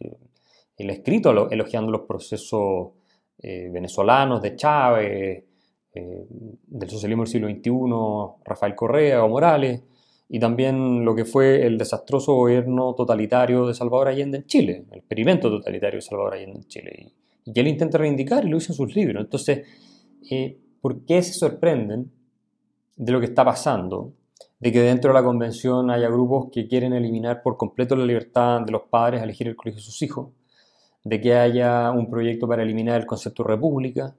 Ha 0.78 0.92
escrito 0.92 1.48
elogiando 1.50 1.92
los 1.92 2.02
procesos 2.02 2.92
eh, 3.38 3.68
venezolanos 3.72 4.42
de 4.42 4.56
Chávez, 4.56 5.44
del 5.94 6.90
socialismo 6.90 7.22
del 7.22 7.30
siglo 7.30 7.48
XXI, 7.48 8.42
Rafael 8.44 8.74
Correa 8.74 9.22
o 9.22 9.28
Morales, 9.28 9.82
y 10.28 10.40
también 10.40 11.04
lo 11.04 11.14
que 11.14 11.24
fue 11.24 11.64
el 11.64 11.78
desastroso 11.78 12.34
gobierno 12.34 12.94
totalitario 12.94 13.66
de 13.66 13.74
Salvador 13.74 14.08
Allende 14.08 14.38
en 14.38 14.46
Chile, 14.46 14.86
el 14.90 14.98
experimento 14.98 15.50
totalitario 15.50 15.98
de 15.98 16.02
Salvador 16.02 16.34
Allende 16.34 16.58
en 16.58 16.66
Chile, 16.66 17.12
y, 17.44 17.60
él 17.60 17.68
intenta 17.68 17.98
reivindicar 17.98 18.44
y 18.44 18.48
lo 18.48 18.56
hizo 18.56 18.72
en 18.72 18.76
sus 18.76 18.96
libros. 18.96 19.22
Entonces, 19.22 19.66
¿por 20.80 21.04
qué 21.04 21.22
se 21.22 21.34
sorprenden 21.34 22.10
de 22.96 23.12
lo 23.12 23.20
que 23.20 23.26
está 23.26 23.44
pasando, 23.44 24.12
de 24.58 24.72
que 24.72 24.80
dentro 24.80 25.12
de 25.12 25.14
la 25.14 25.24
convención 25.24 25.90
haya 25.90 26.08
grupos 26.08 26.48
que 26.50 26.66
quieren 26.66 26.92
eliminar 26.92 27.42
por 27.42 27.56
completo 27.56 27.96
la 27.96 28.06
libertad 28.06 28.62
de 28.62 28.72
los 28.72 28.82
padres 28.82 29.20
a 29.20 29.24
elegir 29.24 29.48
el 29.48 29.56
colegio 29.56 29.78
de 29.78 29.84
sus 29.84 30.00
hijos, 30.02 30.30
de 31.04 31.20
que 31.20 31.34
haya 31.34 31.90
un 31.90 32.10
proyecto 32.10 32.48
para 32.48 32.62
eliminar 32.62 33.00
el 33.00 33.06
concepto 33.06 33.44
de 33.44 33.50
república, 33.50 34.16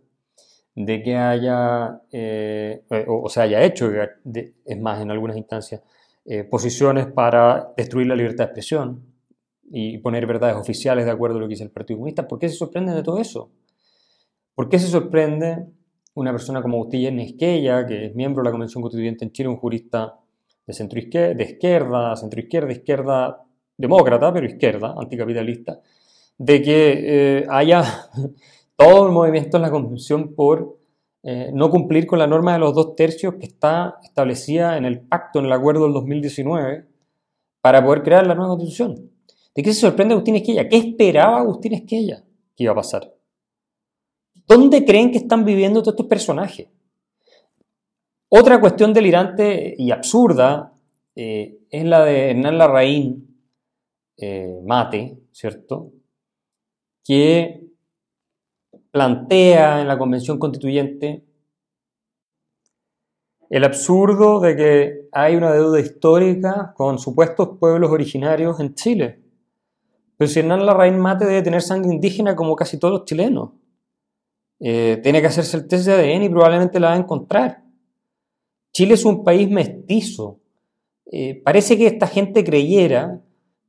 de 0.75 1.01
que 1.01 1.15
haya, 1.15 2.01
eh, 2.11 2.83
o, 3.07 3.27
se 3.29 3.41
haya 3.41 3.63
hecho, 3.63 3.91
es 3.91 4.79
más, 4.79 5.01
en 5.01 5.09
algunas 5.09 5.37
instancias, 5.37 5.81
eh, 6.25 6.43
posiciones 6.43 7.07
para 7.07 7.73
destruir 7.77 8.07
la 8.07 8.15
libertad 8.15 8.45
de 8.45 8.49
expresión 8.49 9.03
y 9.71 9.97
poner 9.99 10.27
verdades 10.27 10.55
oficiales 10.55 11.05
de 11.05 11.11
acuerdo 11.11 11.37
a 11.37 11.39
lo 11.41 11.47
que 11.47 11.51
dice 11.53 11.63
el 11.63 11.71
Partido 11.71 11.97
Comunista. 11.97 12.27
¿Por 12.27 12.39
qué 12.39 12.49
se 12.49 12.55
sorprende 12.55 12.93
de 12.93 13.03
todo 13.03 13.19
eso? 13.19 13.51
¿Por 14.53 14.69
qué 14.69 14.79
se 14.79 14.87
sorprende 14.87 15.65
una 16.13 16.31
persona 16.31 16.61
como 16.61 16.77
Agustín 16.77 17.19
Esquella, 17.19 17.85
que 17.85 18.05
es 18.05 18.15
miembro 18.15 18.41
de 18.41 18.45
la 18.45 18.51
Convención 18.51 18.81
Constituyente 18.81 19.25
en 19.25 19.31
Chile, 19.31 19.49
un 19.49 19.57
jurista 19.57 20.19
de 20.65 20.73
centro 20.73 20.99
izquierda, 20.99 21.33
de 21.33 21.43
izquierda, 21.43 22.15
centro 22.15 22.39
izquierda, 22.39 22.71
izquierda 22.71 23.43
demócrata, 23.77 24.33
pero 24.33 24.45
izquierda, 24.45 24.95
anticapitalista, 24.97 25.81
de 26.37 26.61
que 26.61 26.93
eh, 27.39 27.45
haya 27.49 27.83
todo 28.75 29.07
el 29.07 29.13
movimiento 29.13 29.57
en 29.57 29.63
la 29.63 29.71
convención 29.71 30.33
por 30.35 30.77
eh, 31.23 31.49
no 31.53 31.69
cumplir 31.69 32.05
con 32.05 32.19
la 32.19 32.27
norma 32.27 32.53
de 32.53 32.59
los 32.59 32.75
dos 32.75 32.95
tercios 32.95 33.35
que 33.35 33.45
está 33.45 33.97
establecida 34.03 34.77
en 34.77 34.85
el 34.85 34.99
pacto, 35.01 35.39
en 35.39 35.45
el 35.45 35.53
acuerdo 35.53 35.85
del 35.85 35.93
2019, 35.93 36.85
para 37.61 37.83
poder 37.83 38.03
crear 38.03 38.27
la 38.27 38.35
nueva 38.35 38.51
constitución. 38.51 39.09
¿De 39.55 39.63
qué 39.63 39.73
se 39.73 39.79
sorprende 39.79 40.13
Agustín 40.13 40.35
Esquella? 40.35 40.67
¿Qué 40.69 40.77
esperaba 40.77 41.39
Agustín 41.39 41.73
Esquella 41.73 42.23
que 42.55 42.63
iba 42.63 42.73
a 42.73 42.75
pasar? 42.75 43.11
¿Dónde 44.47 44.85
creen 44.85 45.11
que 45.11 45.17
están 45.17 45.45
viviendo 45.45 45.81
todos 45.81 45.93
estos 45.93 46.07
personajes? 46.07 46.67
Otra 48.29 48.59
cuestión 48.59 48.93
delirante 48.93 49.73
y 49.77 49.91
absurda 49.91 50.73
eh, 51.15 51.59
es 51.69 51.85
la 51.85 52.03
de 52.03 52.31
Hernán 52.31 52.57
Larraín 52.57 53.31
Mate, 54.63 55.17
¿cierto? 55.31 55.91
Que 57.05 57.61
plantea 58.91 59.81
en 59.81 59.87
la 59.87 59.97
Convención 59.97 60.39
Constituyente 60.39 61.23
el 63.49 63.63
absurdo 63.63 64.39
de 64.39 64.55
que 64.55 65.07
hay 65.11 65.35
una 65.35 65.53
deuda 65.53 65.79
histórica 65.79 66.73
con 66.75 66.97
supuestos 66.99 67.57
pueblos 67.59 67.91
originarios 67.91 68.59
en 68.59 68.73
Chile. 68.73 69.21
Pero 70.17 70.27
si 70.29 70.39
Hernán 70.39 70.65
Larraín 70.65 70.97
Mate 70.97 71.25
debe 71.25 71.41
tener 71.41 71.61
sangre 71.61 71.93
indígena 71.93 72.35
como 72.35 72.55
casi 72.55 72.79
todos 72.79 72.93
los 72.93 73.05
chilenos. 73.05 73.51
Eh, 74.59 74.99
tiene 75.03 75.21
que 75.21 75.27
hacerse 75.27 75.57
el 75.57 75.67
test 75.67 75.85
de 75.85 75.93
ADN 75.93 76.23
y 76.23 76.29
probablemente 76.29 76.79
la 76.79 76.87
va 76.89 76.93
a 76.95 76.97
encontrar. 76.97 77.63
Chile 78.73 78.95
es 78.95 79.05
un 79.05 79.23
país 79.23 79.49
mestizo. 79.49 80.39
Eh, 81.11 81.41
parece 81.43 81.77
que 81.77 81.87
esta 81.87 82.07
gente 82.07 82.43
creyera 82.43 83.21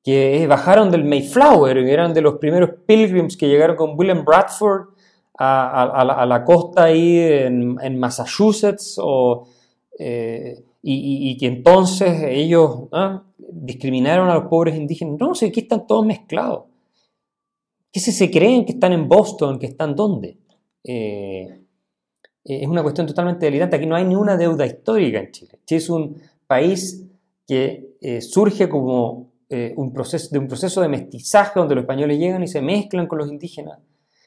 que 0.07 0.47
bajaron 0.47 0.93
del 0.93 1.03
Mayflower, 1.03 1.85
que 1.85 1.93
eran 1.93 2.15
de 2.15 2.21
los 2.21 2.35
primeros 2.35 2.71
pilgrims 2.87 3.37
que 3.37 3.49
llegaron 3.49 3.75
con 3.75 3.99
William 3.99 4.25
Bradford 4.25 4.91
a, 5.37 6.27
la, 6.29 6.45
costa 6.45 6.85
ahí 6.85 7.19
en, 7.19 7.99
Massachusetts, 7.99 9.01
eh, 9.99 10.63
y, 10.81 11.37
que 11.37 11.47
entonces 11.49 12.23
ellos 12.23 12.83
¿ah? 12.93 13.25
discriminaron 13.37 14.31
a 14.31 14.35
los 14.35 14.45
pobres 14.45 14.77
indígenas. 14.77 15.19
No, 15.19 15.35
sé, 15.35 15.47
aquí 15.47 15.59
están 15.59 15.89
todos 15.89 16.07
mezclados. 16.07 16.67
¿Qué 17.91 17.99
se 17.99 18.31
creen 18.31 18.65
que 18.65 18.75
están 18.75 18.93
en 18.93 19.09
Boston, 19.09 19.59
que 19.59 19.67
están 19.67 19.97
dónde? 19.97 20.39
Eh, 20.85 21.49
eh, 22.45 22.61
es 22.63 22.69
una 22.69 22.85
cuestión 22.85 23.09
totalmente 23.09 23.45
delirante. 23.45 23.75
Aquí 23.75 23.87
no 23.87 23.97
hay 23.97 24.05
ni 24.05 24.15
una 24.15 24.37
deuda 24.37 24.65
histórica 24.67 25.19
en 25.19 25.33
Chile. 25.33 25.59
Chile 25.67 25.79
es 25.79 25.91
un 25.91 26.17
país 26.47 27.05
que 27.45 27.97
eh, 28.01 28.21
surge 28.21 28.69
como 28.69 29.33
eh, 29.49 29.75
un 29.77 29.93
proceso, 29.93 30.29
de 30.31 30.39
un 30.39 30.49
proceso 30.49 30.81
de 30.81 30.89
mestizaje 30.89 31.59
donde 31.59 31.75
los 31.75 31.83
españoles 31.83 32.19
llegan 32.19 32.43
y 32.43 32.49
se 32.49 32.61
mezclan 32.61 33.07
con 33.07 33.19
los 33.19 33.31
indígenas. 33.31 33.79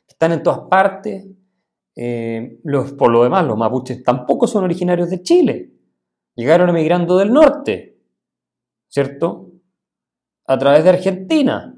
Están 0.08 0.32
en 0.34 0.44
todas 0.44 0.62
partes. 0.70 1.26
los, 2.64 2.94
por 2.94 3.12
lo 3.12 3.24
demás, 3.24 3.46
los 3.46 3.58
mapuches 3.58 4.04
tampoco 4.04 4.48
son 4.48 4.64
originarios 4.64 5.10
de 5.10 5.22
Chile. 5.22 5.72
Llegaron 6.36 6.70
emigrando 6.70 7.18
del 7.18 7.34
norte, 7.34 7.98
¿cierto? 8.88 9.52
A 10.46 10.58
través 10.58 10.84
de 10.84 10.92
Argentina. 10.92 11.78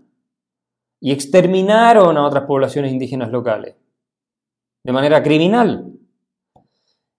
Y 0.99 1.12
exterminaron 1.12 2.15
a 2.17 2.27
otras 2.27 2.45
poblaciones 2.45 2.91
indígenas 2.91 3.32
locales 3.32 3.75
de 4.84 4.91
manera 4.91 5.21
criminal. 5.21 5.93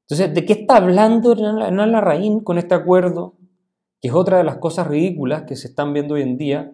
Entonces, 0.02 0.35
¿de 0.35 0.44
qué 0.44 0.52
está 0.54 0.76
hablando 0.76 1.32
Hernán 1.32 1.92
Larraín 1.92 2.40
con 2.40 2.58
este 2.58 2.74
acuerdo? 2.74 3.37
Que 4.03 4.09
es 4.09 4.15
otra 4.15 4.37
de 4.37 4.45
las 4.45 4.59
cosas 4.59 4.87
ridículas 4.87 5.45
que 5.45 5.57
se 5.57 5.69
están 5.69 5.95
viendo 5.95 6.15
hoy 6.15 6.23
en 6.23 6.37
día 6.37 6.71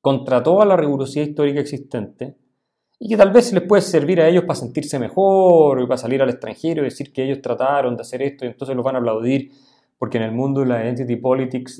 contra 0.00 0.42
toda 0.42 0.64
la 0.64 0.76
rigurosidad 0.76 1.26
histórica 1.26 1.60
existente 1.60 2.34
y 2.98 3.08
que 3.08 3.16
tal 3.16 3.30
vez 3.30 3.52
les 3.52 3.62
puede 3.62 3.82
servir 3.82 4.20
a 4.20 4.28
ellos 4.28 4.44
para 4.44 4.58
sentirse 4.58 4.98
mejor 4.98 5.80
o 5.80 5.86
para 5.86 5.98
salir 5.98 6.20
al 6.20 6.30
extranjero 6.30 6.82
y 6.82 6.86
decir 6.86 7.12
que 7.12 7.22
ellos 7.22 7.40
trataron 7.40 7.96
de 7.96 8.02
hacer 8.02 8.22
esto 8.22 8.44
y 8.44 8.48
entonces 8.48 8.74
los 8.74 8.84
van 8.84 8.96
a 8.96 8.98
aplaudir 8.98 9.52
porque 9.98 10.18
en 10.18 10.24
el 10.24 10.32
mundo 10.32 10.60
de 10.60 10.66
la 10.66 10.84
identity 10.84 11.16
politics 11.16 11.78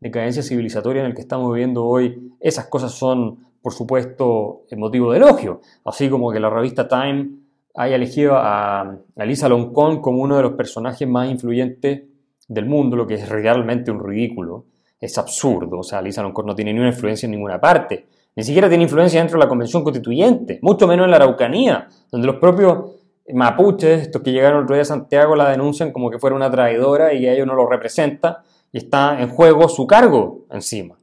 de 0.00 0.10
cadencia 0.10 0.42
civilizatoria 0.42 1.02
en 1.02 1.08
el 1.08 1.14
que 1.14 1.20
estamos 1.20 1.52
viviendo 1.52 1.84
hoy, 1.84 2.32
esas 2.40 2.66
cosas 2.66 2.92
son, 2.92 3.46
por 3.60 3.72
supuesto, 3.72 4.62
motivo 4.76 5.10
de 5.10 5.18
elogio. 5.18 5.60
Así 5.84 6.08
como 6.08 6.30
que 6.30 6.38
la 6.38 6.50
revista 6.50 6.86
Time 6.86 7.30
haya 7.74 7.96
elegido 7.96 8.34
a, 8.36 8.96
Lisa 9.16 9.48
Loncón 9.48 10.00
como 10.00 10.22
uno 10.22 10.36
de 10.36 10.42
los 10.42 10.52
personajes 10.52 11.08
más 11.08 11.30
influyentes 11.30 12.02
del 12.48 12.66
mundo, 12.66 12.96
lo 12.96 13.06
que 13.06 13.14
es 13.14 13.28
realmente 13.28 13.90
un 13.90 14.02
ridículo. 14.02 14.64
Es 14.98 15.16
absurdo. 15.16 15.78
O 15.78 15.82
sea, 15.84 16.02
Lisa 16.02 16.22
Loncón 16.22 16.46
no 16.46 16.54
tiene 16.54 16.72
ni 16.72 16.80
una 16.80 16.88
influencia 16.88 17.26
en 17.26 17.32
ninguna 17.32 17.60
parte. 17.60 18.06
Ni 18.34 18.42
siquiera 18.42 18.68
tiene 18.68 18.84
influencia 18.84 19.20
dentro 19.20 19.38
de 19.38 19.44
la 19.44 19.48
Convención 19.48 19.84
Constituyente, 19.84 20.58
mucho 20.62 20.86
menos 20.86 21.04
en 21.04 21.10
la 21.10 21.16
Araucanía, 21.16 21.88
donde 22.10 22.26
los 22.26 22.36
propios 22.36 22.92
mapuches, 23.34 24.02
estos 24.02 24.22
que 24.22 24.32
llegaron 24.32 24.58
el 24.58 24.64
otro 24.64 24.76
día 24.76 24.82
a 24.82 24.86
Santiago, 24.86 25.36
la 25.36 25.50
denuncian 25.50 25.92
como 25.92 26.10
que 26.10 26.18
fuera 26.18 26.36
una 26.36 26.50
traidora 26.50 27.12
y 27.12 27.26
a 27.26 27.32
ellos 27.32 27.46
no 27.46 27.54
lo 27.54 27.68
representa 27.68 28.42
y 28.72 28.78
está 28.78 29.20
en 29.20 29.28
juego 29.28 29.68
su 29.68 29.86
cargo 29.86 30.46
encima. 30.50 30.98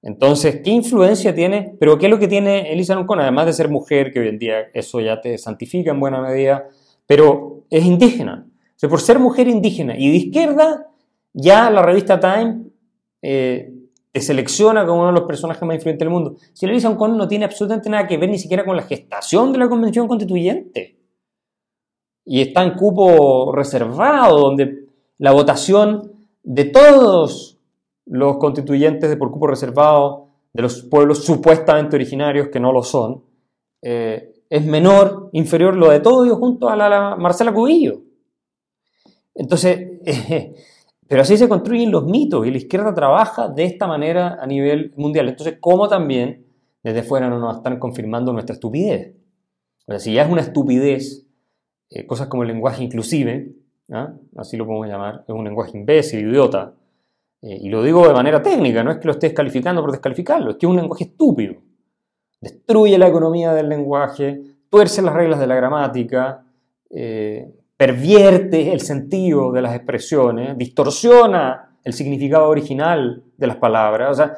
Entonces, 0.00 0.60
¿qué 0.64 0.70
influencia 0.70 1.34
tiene? 1.34 1.76
Pero 1.78 1.98
¿qué 1.98 2.06
es 2.06 2.10
lo 2.10 2.18
que 2.18 2.28
tiene 2.28 2.72
Elisa 2.72 2.94
Loncón? 2.94 3.20
Además 3.20 3.46
de 3.46 3.52
ser 3.52 3.68
mujer, 3.68 4.12
que 4.12 4.20
hoy 4.20 4.28
en 4.28 4.38
día 4.38 4.68
eso 4.72 5.00
ya 5.00 5.20
te 5.20 5.36
santifica 5.38 5.90
en 5.90 6.00
buena 6.00 6.22
medida, 6.22 6.68
pero 7.06 7.64
es 7.68 7.84
indígena. 7.84 8.47
O 8.82 8.88
por 8.88 9.00
ser 9.00 9.18
mujer 9.18 9.48
indígena 9.48 9.96
y 9.98 10.10
de 10.10 10.16
izquierda, 10.16 10.86
ya 11.32 11.70
la 11.70 11.82
revista 11.82 12.20
Time 12.20 12.64
eh, 13.22 13.72
te 14.12 14.20
selecciona 14.20 14.86
como 14.86 15.00
uno 15.00 15.08
de 15.08 15.18
los 15.18 15.28
personajes 15.28 15.62
más 15.62 15.76
influyentes 15.76 16.04
del 16.04 16.10
mundo. 16.10 16.36
Si 16.52 16.66
Elisa 16.66 16.88
Loncón 16.88 17.16
no 17.16 17.26
tiene 17.26 17.44
absolutamente 17.44 17.90
nada 17.90 18.06
que 18.06 18.16
ver 18.16 18.30
ni 18.30 18.38
siquiera 18.38 18.64
con 18.64 18.76
la 18.76 18.82
gestación 18.82 19.52
de 19.52 19.58
la 19.58 19.68
Convención 19.68 20.06
Constituyente. 20.06 20.96
Y 22.24 22.42
está 22.42 22.62
en 22.62 22.74
cupo 22.74 23.52
reservado, 23.52 24.38
donde 24.38 24.86
la 25.18 25.32
votación 25.32 26.12
de 26.42 26.64
todos 26.64 27.58
los 28.06 28.36
constituyentes 28.38 29.10
de 29.10 29.16
por 29.16 29.30
cupo 29.30 29.46
reservado 29.46 30.28
de 30.52 30.62
los 30.62 30.82
pueblos 30.82 31.24
supuestamente 31.24 31.96
originarios, 31.96 32.48
que 32.48 32.60
no 32.60 32.72
lo 32.72 32.82
son, 32.82 33.22
eh, 33.82 34.34
es 34.48 34.64
menor, 34.64 35.30
inferior 35.32 35.76
lo 35.76 35.90
de 35.90 36.00
todo 36.00 36.24
ellos 36.24 36.38
junto 36.38 36.68
a 36.68 36.76
la, 36.76 37.16
Marcela 37.16 37.52
Cubillo. 37.52 38.07
Entonces, 39.38 40.00
pero 41.08 41.22
así 41.22 41.38
se 41.38 41.48
construyen 41.48 41.90
los 41.90 42.04
mitos 42.04 42.46
y 42.46 42.50
la 42.50 42.58
izquierda 42.58 42.92
trabaja 42.92 43.48
de 43.48 43.64
esta 43.64 43.86
manera 43.86 44.36
a 44.40 44.46
nivel 44.46 44.92
mundial. 44.96 45.28
Entonces, 45.28 45.56
¿cómo 45.60 45.88
también 45.88 46.44
desde 46.82 47.02
fuera 47.02 47.30
no 47.30 47.38
nos 47.38 47.56
están 47.56 47.78
confirmando 47.78 48.32
nuestra 48.32 48.54
estupidez? 48.54 49.14
O 49.86 49.92
sea, 49.92 50.00
si 50.00 50.12
ya 50.12 50.24
es 50.24 50.30
una 50.30 50.42
estupidez, 50.42 51.26
eh, 51.90 52.04
cosas 52.06 52.26
como 52.26 52.42
el 52.42 52.48
lenguaje 52.48 52.84
inclusive, 52.84 53.54
¿ah? 53.90 54.12
así 54.36 54.56
lo 54.56 54.66
podemos 54.66 54.88
llamar, 54.88 55.24
es 55.26 55.34
un 55.34 55.44
lenguaje 55.44 55.78
imbécil, 55.78 56.28
idiota, 56.28 56.74
eh, 57.40 57.58
y 57.62 57.68
lo 57.68 57.82
digo 57.82 58.06
de 58.06 58.12
manera 58.12 58.42
técnica, 58.42 58.82
no 58.82 58.90
es 58.90 58.98
que 58.98 59.06
lo 59.06 59.12
esté 59.12 59.28
descalificando 59.28 59.80
por 59.80 59.92
descalificarlo, 59.92 60.50
es 60.50 60.56
que 60.56 60.66
es 60.66 60.70
un 60.70 60.76
lenguaje 60.76 61.04
estúpido. 61.04 61.54
Destruye 62.40 62.98
la 62.98 63.08
economía 63.08 63.52
del 63.54 63.68
lenguaje, 63.68 64.42
tuerce 64.68 65.00
las 65.00 65.14
reglas 65.14 65.40
de 65.40 65.46
la 65.46 65.54
gramática, 65.54 66.44
eh, 66.90 67.50
pervierte 67.78 68.74
el 68.74 68.82
sentido 68.82 69.50
de 69.52 69.62
las 69.62 69.74
expresiones, 69.74 70.58
distorsiona 70.58 71.78
el 71.82 71.94
significado 71.94 72.48
original 72.48 73.24
de 73.38 73.46
las 73.46 73.56
palabras. 73.56 74.10
O 74.10 74.14
sea, 74.14 74.36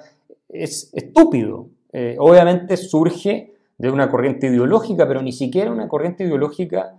es 0.48 0.90
estúpido. 0.92 1.70
Eh, 1.92 2.14
obviamente 2.20 2.76
surge 2.76 3.54
de 3.76 3.90
una 3.90 4.08
corriente 4.08 4.46
ideológica, 4.46 5.08
pero 5.08 5.22
ni 5.22 5.32
siquiera 5.32 5.72
una 5.72 5.88
corriente 5.88 6.22
ideológica 6.22 6.96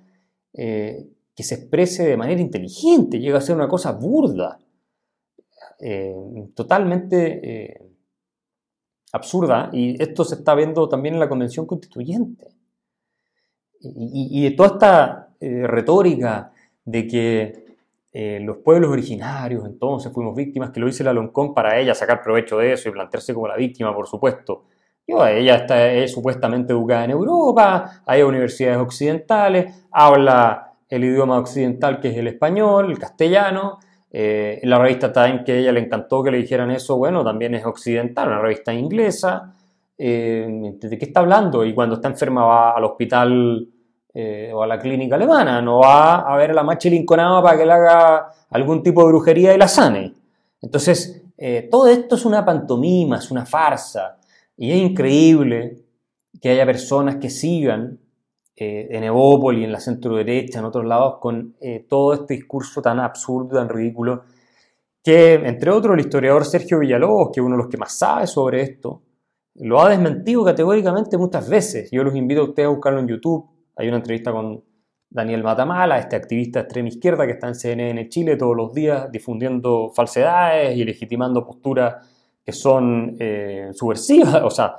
que 0.53 1.43
se 1.43 1.55
exprese 1.55 2.05
de 2.05 2.17
manera 2.17 2.41
inteligente, 2.41 3.19
llega 3.19 3.37
a 3.37 3.41
ser 3.41 3.55
una 3.55 3.69
cosa 3.69 3.93
burda. 3.93 4.59
Eh, 5.83 6.13
totalmente 6.53 7.41
eh, 7.43 7.89
absurda 9.13 9.71
y 9.73 9.99
esto 9.99 10.23
se 10.23 10.35
está 10.35 10.53
viendo 10.53 10.87
también 10.87 11.15
en 11.15 11.19
la 11.19 11.27
Convención 11.27 11.65
Constituyente. 11.65 12.53
Y, 13.83 14.43
de 14.43 14.51
toda 14.51 14.69
esta 14.73 15.30
eh, 15.41 15.67
retórica 15.67 16.51
de 16.85 17.07
que 17.07 17.71
los 18.13 18.57
pueblos 18.57 18.91
originarios 18.91 19.65
entonces 19.65 20.11
fuimos 20.11 20.35
víctimas, 20.35 20.71
que 20.71 20.81
lo 20.81 20.87
dice 20.87 21.01
la 21.01 21.13
Loncón 21.13 21.53
para 21.53 21.79
ella 21.79 21.95
sacar 21.95 22.21
provecho 22.21 22.57
de 22.57 22.73
eso 22.73 22.89
y 22.89 22.91
plantearse 22.91 23.33
como 23.33 23.47
la 23.47 23.55
víctima, 23.55 23.95
por 23.95 24.05
supuesto. 24.05 24.65
ella 25.07 25.55
está, 25.55 25.89
es 25.89 26.11
supuestamente 26.11 26.73
educada 26.73 27.05
en 27.05 27.11
Europa, 27.11 28.01
hay 28.05 28.21
universidades 28.21 28.79
occidentales, 28.79 29.85
habla 29.91 30.73
el 30.89 31.05
idioma 31.05 31.39
occidental 31.39 32.01
que 32.01 32.09
es 32.09 32.17
el 32.17 32.27
español, 32.27 32.91
el 32.91 32.99
castellano, 32.99 33.79
eh, 34.11 34.59
la 34.63 34.77
revista 34.77 35.13
Time, 35.13 35.43
que 35.45 35.53
a 35.53 35.55
ella 35.55 35.71
le 35.71 35.79
encantó 35.79 36.21
que 36.21 36.31
le 36.31 36.37
dijeran 36.37 36.69
eso, 36.69 36.97
bueno, 36.97 37.23
también 37.23 37.55
es 37.55 37.65
occidental, 37.65 38.27
una 38.27 38.41
revista 38.41 38.73
inglesa. 38.73 39.53
Eh, 39.97 40.75
¿De 40.79 40.97
qué 40.97 41.05
está 41.05 41.21
hablando? 41.21 41.63
Y 41.63 41.73
cuando 41.73 41.95
está 41.95 42.09
enferma 42.09 42.43
va 42.43 42.71
al 42.71 42.83
hospital 42.83 43.67
eh, 44.13 44.51
o 44.53 44.63
a 44.63 44.67
la 44.67 44.79
clínica 44.79 45.15
alemana, 45.15 45.61
no 45.61 45.79
va 45.79 46.19
a 46.21 46.37
ver 46.37 46.51
a 46.51 46.53
la 46.53 46.63
macha 46.63 46.89
linconada 46.89 47.41
para 47.41 47.57
que 47.57 47.65
le 47.65 47.71
haga 47.71 48.33
algún 48.49 48.83
tipo 48.83 49.01
de 49.03 49.07
brujería 49.07 49.53
y 49.53 49.57
la 49.57 49.67
sane. 49.67 50.13
Entonces, 50.61 51.23
eh, 51.37 51.67
todo 51.71 51.87
esto 51.87 52.15
es 52.15 52.25
una 52.25 52.45
pantomima, 52.45 53.17
es 53.17 53.31
una 53.31 53.45
farsa, 53.45 54.17
y 54.57 54.71
es 54.71 54.77
increíble 54.77 55.77
que 56.39 56.49
haya 56.49 56.65
personas 56.65 57.15
que 57.15 57.29
sigan 57.29 57.99
eh, 58.55 58.89
en 58.91 59.03
Evópolis, 59.03 59.65
en 59.65 59.71
la 59.71 59.79
centro 59.79 60.15
derecha, 60.15 60.59
en 60.59 60.65
otros 60.65 60.85
lados, 60.85 61.17
con 61.19 61.55
eh, 61.59 61.85
todo 61.89 62.13
este 62.13 62.35
discurso 62.35 62.79
tan 62.79 62.99
absurdo, 62.99 63.57
tan 63.57 63.69
ridículo, 63.69 64.23
que 65.03 65.33
entre 65.33 65.71
otros 65.71 65.95
el 65.95 66.01
historiador 66.01 66.45
Sergio 66.45 66.77
Villalobos, 66.77 67.31
que 67.33 67.39
es 67.39 67.43
uno 67.43 67.55
de 67.55 67.63
los 67.63 67.71
que 67.71 67.77
más 67.77 67.97
sabe 67.97 68.27
sobre 68.27 68.61
esto, 68.61 69.01
lo 69.55 69.81
ha 69.81 69.89
desmentido 69.89 70.43
categóricamente 70.45 71.17
muchas 71.17 71.49
veces. 71.49 71.89
Yo 71.91 72.03
los 72.03 72.15
invito 72.15 72.41
a 72.41 72.45
ustedes 72.45 72.67
a 72.67 72.71
buscarlo 72.71 72.99
en 72.99 73.07
YouTube. 73.07 73.49
Hay 73.81 73.87
una 73.87 73.97
entrevista 73.97 74.31
con 74.31 74.63
Daniel 75.09 75.41
Matamala, 75.41 75.97
este 75.97 76.15
activista 76.15 76.59
extrema 76.59 76.89
izquierda 76.89 77.25
que 77.25 77.31
está 77.31 77.47
en 77.47 77.55
CNN 77.55 78.09
Chile 78.09 78.37
todos 78.37 78.55
los 78.55 78.71
días 78.75 79.11
difundiendo 79.11 79.89
falsedades 79.89 80.77
y 80.77 80.83
legitimando 80.83 81.43
posturas 81.43 82.07
que 82.45 82.51
son 82.51 83.17
eh, 83.19 83.71
subversivas, 83.73 84.41
o 84.43 84.51
sea, 84.51 84.75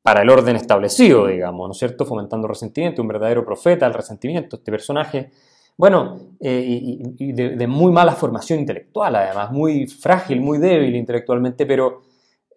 para 0.00 0.22
el 0.22 0.30
orden 0.30 0.54
establecido, 0.54 1.26
digamos, 1.26 1.66
¿no 1.66 1.72
es 1.72 1.78
cierto? 1.78 2.04
Fomentando 2.04 2.46
resentimiento, 2.46 3.02
un 3.02 3.08
verdadero 3.08 3.44
profeta 3.44 3.84
del 3.84 3.94
resentimiento, 3.94 4.56
este 4.56 4.70
personaje, 4.70 5.32
bueno, 5.76 6.16
eh, 6.38 7.00
de, 7.18 7.66
muy 7.66 7.90
mala 7.90 8.12
formación 8.12 8.60
intelectual, 8.60 9.16
además, 9.16 9.50
muy 9.50 9.88
frágil, 9.88 10.40
muy 10.40 10.58
débil 10.58 10.94
intelectualmente, 10.94 11.66
pero, 11.66 12.02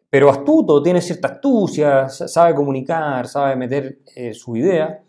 pero 0.07 0.29
astuto, 0.29 0.83
tiene 0.83 1.01
cierta 1.01 1.29
astucia, 1.29 2.07
sabe 2.09 2.53
comunicar, 2.53 3.27
sabe 3.27 3.55
meter 3.55 3.97
eh, 4.15 4.35
su 4.35 4.55
idea. 4.55 5.01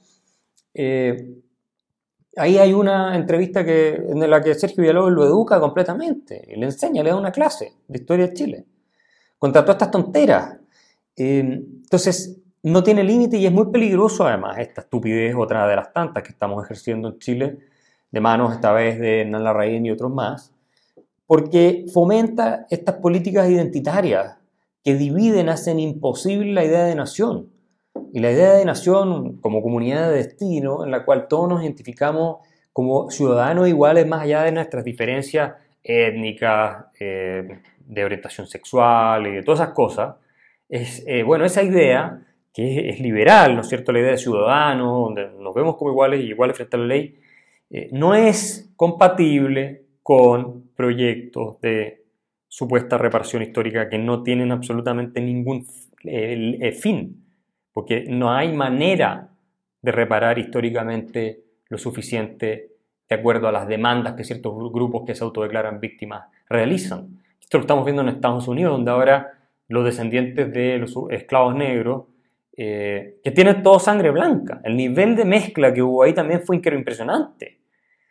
Ahí 0.74 2.58
hay 2.58 2.72
una 2.72 3.16
entrevista 3.16 3.64
que, 3.64 3.94
en 3.94 4.30
la 4.30 4.40
que 4.40 4.54
Sergio 4.54 4.82
Villalobos 4.82 5.12
lo 5.12 5.24
educa 5.24 5.58
completamente, 5.58 6.46
le 6.56 6.64
enseña, 6.64 7.02
le 7.02 7.10
da 7.10 7.16
una 7.16 7.32
clase 7.32 7.74
de 7.88 7.98
historia 7.98 8.28
de 8.28 8.34
Chile, 8.34 8.64
contra 9.38 9.62
todas 9.62 9.76
estas 9.76 9.90
tonteras. 9.90 10.56
Eh, 11.16 11.40
entonces, 11.40 12.38
no 12.62 12.82
tiene 12.82 13.02
límite 13.02 13.36
y 13.36 13.46
es 13.46 13.52
muy 13.52 13.66
peligroso 13.66 14.26
además 14.26 14.58
esta 14.58 14.82
estupidez, 14.82 15.34
otra 15.36 15.66
de 15.66 15.76
las 15.76 15.92
tantas 15.92 16.22
que 16.22 16.30
estamos 16.30 16.64
ejerciendo 16.64 17.08
en 17.08 17.18
Chile, 17.18 17.58
de 18.10 18.20
manos 18.20 18.52
esta 18.52 18.72
vez 18.72 18.98
de 19.00 19.22
Hernán 19.22 19.44
Larraín 19.44 19.86
y 19.86 19.90
otros 19.90 20.12
más, 20.12 20.52
porque 21.26 21.86
fomenta 21.92 22.66
estas 22.70 22.96
políticas 22.96 23.50
identitarias 23.50 24.36
que 24.84 24.94
dividen, 24.94 25.48
hacen 25.48 25.78
imposible 25.78 26.52
la 26.52 26.64
idea 26.64 26.84
de 26.84 26.94
nación. 26.94 27.49
Y 28.12 28.20
la 28.20 28.32
idea 28.32 28.54
de 28.54 28.64
nación 28.64 29.36
como 29.40 29.62
comunidad 29.62 30.10
de 30.10 30.16
destino 30.16 30.84
en 30.84 30.90
la 30.90 31.04
cual 31.04 31.28
todos 31.28 31.48
nos 31.48 31.62
identificamos 31.62 32.38
como 32.72 33.10
ciudadanos 33.10 33.68
iguales 33.68 34.06
más 34.06 34.22
allá 34.22 34.42
de 34.42 34.52
nuestras 34.52 34.84
diferencias 34.84 35.54
étnicas, 35.82 36.86
eh, 36.98 37.60
de 37.78 38.04
orientación 38.04 38.46
sexual 38.46 39.26
y 39.26 39.32
de 39.32 39.42
todas 39.42 39.60
esas 39.60 39.74
cosas, 39.74 40.16
es, 40.68 41.04
eh, 41.06 41.22
bueno, 41.24 41.44
esa 41.44 41.62
idea 41.62 42.22
que 42.52 42.90
es, 42.90 43.00
liberal, 43.00 43.54
¿no 43.54 43.62
es 43.62 43.68
cierto? 43.68 43.92
La 43.92 44.00
idea 44.00 44.12
de 44.12 44.18
ciudadano, 44.18 45.00
donde 45.00 45.30
nos 45.38 45.54
vemos 45.54 45.76
como 45.76 45.90
iguales 45.90 46.20
y 46.20 46.28
iguales 46.28 46.56
frente 46.56 46.76
a 46.76 46.80
la 46.80 46.86
ley, 46.86 47.18
eh, 47.70 47.88
no 47.92 48.14
es 48.14 48.72
compatible 48.76 49.84
con 50.02 50.70
proyectos 50.76 51.60
de 51.60 52.04
supuesta 52.48 52.98
reparación 52.98 53.42
histórica 53.42 53.88
que 53.88 53.98
no 53.98 54.22
tienen 54.22 54.50
absolutamente 54.52 55.20
ningún 55.20 55.66
fin 56.80 57.19
porque 57.72 58.04
no 58.08 58.32
hay 58.32 58.52
manera 58.52 59.28
de 59.82 59.92
reparar 59.92 60.38
históricamente 60.38 61.42
lo 61.68 61.78
suficiente 61.78 62.70
de 63.08 63.16
acuerdo 63.16 63.48
a 63.48 63.52
las 63.52 63.66
demandas 63.66 64.14
que 64.14 64.24
ciertos 64.24 64.54
grupos 64.72 65.02
que 65.06 65.14
se 65.14 65.24
autodeclaran 65.24 65.80
víctimas 65.80 66.26
realizan. 66.48 67.20
Esto 67.40 67.58
lo 67.58 67.62
estamos 67.62 67.84
viendo 67.84 68.02
en 68.02 68.08
Estados 68.08 68.46
Unidos, 68.46 68.72
donde 68.72 68.90
ahora 68.90 69.32
los 69.68 69.84
descendientes 69.84 70.52
de 70.52 70.78
los 70.78 70.96
esclavos 71.10 71.54
negros, 71.54 72.04
eh, 72.56 73.18
que 73.24 73.30
tienen 73.30 73.62
todo 73.62 73.78
sangre 73.78 74.10
blanca, 74.10 74.60
el 74.64 74.76
nivel 74.76 75.16
de 75.16 75.24
mezcla 75.24 75.72
que 75.72 75.82
hubo 75.82 76.02
ahí 76.02 76.12
también 76.12 76.42
fue 76.42 76.56
impresionante. 76.56 77.58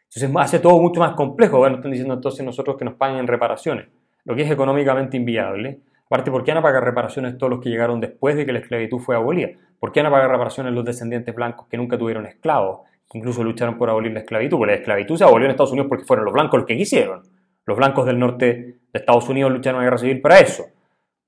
Entonces 0.06 0.32
hace 0.38 0.60
todo 0.60 0.82
mucho 0.82 1.00
más 1.00 1.14
complejo. 1.14 1.60
Bueno, 1.60 1.76
están 1.76 1.92
diciendo 1.92 2.16
entonces 2.16 2.44
nosotros 2.44 2.78
que 2.78 2.86
nos 2.86 2.96
paguen 2.96 3.28
reparaciones, 3.28 3.88
lo 4.26 4.36
que 4.36 4.42
es 4.42 4.52
económicamente 4.52 5.18
inviable 5.18 5.82
Aparte, 6.10 6.32
¿por 6.32 6.44
qué 6.44 6.56
van 6.56 6.76
a 6.76 6.80
reparaciones 6.82 7.38
todos 7.38 7.52
los 7.52 7.62
que 7.62 7.70
llegaron 7.70 8.00
después 8.00 8.36
de 8.36 8.44
que 8.44 8.52
la 8.52 8.58
esclavitud 8.58 8.98
fue 8.98 9.16
abolida? 9.16 9.50
¿Por 9.80 9.92
qué 9.92 10.02
van 10.02 10.12
a 10.12 10.28
reparaciones 10.28 10.74
los 10.74 10.84
descendientes 10.84 11.36
blancos 11.36 11.68
que 11.68 11.78
nunca 11.78 12.00
tuvieron 12.00 12.26
esclavos, 12.26 12.82
incluso 13.14 13.44
lucharon 13.44 13.78
por 13.78 13.92
abolir 13.92 14.12
la 14.12 14.22
esclavitud? 14.22 14.58
Porque 14.58 14.72
la 14.72 14.80
esclavitud 14.80 15.18
se 15.18 15.24
abolió 15.24 15.46
en 15.46 15.52
Estados 15.52 15.72
Unidos 15.72 15.88
porque 15.88 16.06
fueron 16.06 16.26
los 16.26 16.34
blancos 16.34 16.62
los 16.62 16.68
que 16.68 16.76
quisieron. 16.76 17.22
Los 17.64 17.78
blancos 17.78 18.08
del 18.08 18.18
norte 18.18 18.46
de 18.46 18.80
Estados 18.92 19.30
Unidos 19.30 19.52
lucharon 19.52 19.82
en 19.82 19.86
la 19.86 19.92
guerra 19.92 19.98
civil 20.00 20.20
para 20.20 20.40
eso. 20.40 20.66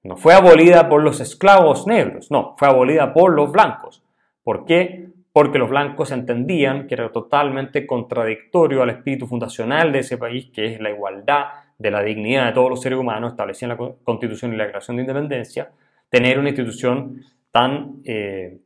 No 0.01 0.17
fue 0.17 0.33
abolida 0.33 0.89
por 0.89 1.03
los 1.03 1.19
esclavos 1.19 1.85
negros, 1.85 2.31
no, 2.31 2.55
fue 2.57 2.67
abolida 2.67 3.13
por 3.13 3.33
los 3.35 3.51
blancos. 3.51 4.03
¿Por 4.43 4.65
qué? 4.65 5.09
Porque 5.31 5.59
los 5.59 5.69
blancos 5.69 6.09
entendían 6.09 6.87
que 6.87 6.95
era 6.95 7.11
totalmente 7.11 7.85
contradictorio 7.85 8.81
al 8.81 8.89
espíritu 8.89 9.27
fundacional 9.27 9.91
de 9.91 9.99
ese 9.99 10.17
país, 10.17 10.49
que 10.51 10.73
es 10.73 10.81
la 10.81 10.89
igualdad, 10.89 11.45
de 11.81 11.91
la 11.91 12.03
dignidad 12.03 12.47
de 12.47 12.53
todos 12.53 12.69
los 12.69 12.81
seres 12.81 12.99
humanos 12.99 13.31
establecida 13.31 13.71
en 13.71 13.77
la 13.77 13.95
Constitución 14.03 14.53
y 14.53 14.57
la 14.57 14.63
Declaración 14.65 14.97
de 14.97 15.03
Independencia, 15.03 15.71
tener 16.09 16.37
una 16.37 16.49
institución 16.49 17.21
tan 17.51 18.01
eh, 18.05 18.59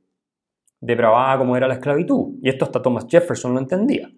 depravada 0.81 1.37
como 1.37 1.55
era 1.55 1.67
la 1.67 1.75
esclavitud. 1.75 2.35
Y 2.41 2.49
esto 2.49 2.65
hasta 2.65 2.81
Thomas 2.81 3.05
Jefferson 3.09 3.53
lo 3.53 3.59
entendía. 3.59 4.11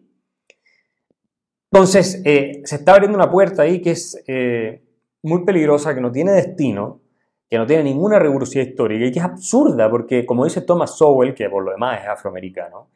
Entonces, 1.71 2.21
eh, 2.25 2.61
se 2.63 2.77
está 2.77 2.93
abriendo 2.93 3.17
una 3.17 3.29
puerta 3.29 3.61
ahí 3.61 3.81
que 3.81 3.91
es 3.91 4.23
eh, 4.27 4.81
muy 5.21 5.45
peligrosa, 5.45 5.93
que 5.93 6.01
no 6.01 6.11
tiene 6.11 6.31
destino, 6.31 7.01
que 7.49 7.57
no 7.57 7.65
tiene 7.65 7.83
ninguna 7.83 8.17
rigurosidad 8.19 8.65
histórica 8.65 9.05
y 9.05 9.11
que 9.11 9.19
es 9.19 9.25
absurda, 9.25 9.89
porque 9.89 10.25
como 10.25 10.45
dice 10.45 10.61
Thomas 10.61 10.97
Sowell, 10.97 11.35
que 11.35 11.49
por 11.49 11.63
lo 11.63 11.71
demás 11.71 12.01
es 12.01 12.07
afroamericano, 12.07 12.89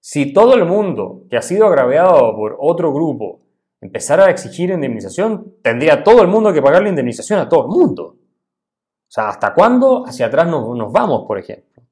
si 0.00 0.32
todo 0.32 0.54
el 0.54 0.64
mundo 0.64 1.24
que 1.30 1.36
ha 1.36 1.42
sido 1.42 1.66
agraviado 1.66 2.34
por 2.36 2.56
otro 2.60 2.92
grupo 2.92 3.40
empezar 3.80 4.20
a 4.20 4.30
exigir 4.30 4.70
indemnización, 4.70 5.54
tendría 5.62 6.02
todo 6.02 6.22
el 6.22 6.28
mundo 6.28 6.52
que 6.52 6.62
pagar 6.62 6.82
la 6.82 6.88
indemnización 6.88 7.38
a 7.38 7.48
todo 7.48 7.62
el 7.62 7.68
mundo. 7.68 8.04
O 8.04 9.10
sea, 9.10 9.28
¿hasta 9.28 9.54
cuándo 9.54 10.04
hacia 10.06 10.26
atrás 10.26 10.48
nos, 10.48 10.92
vamos, 10.92 11.24
por 11.26 11.38
ejemplo? 11.38 11.82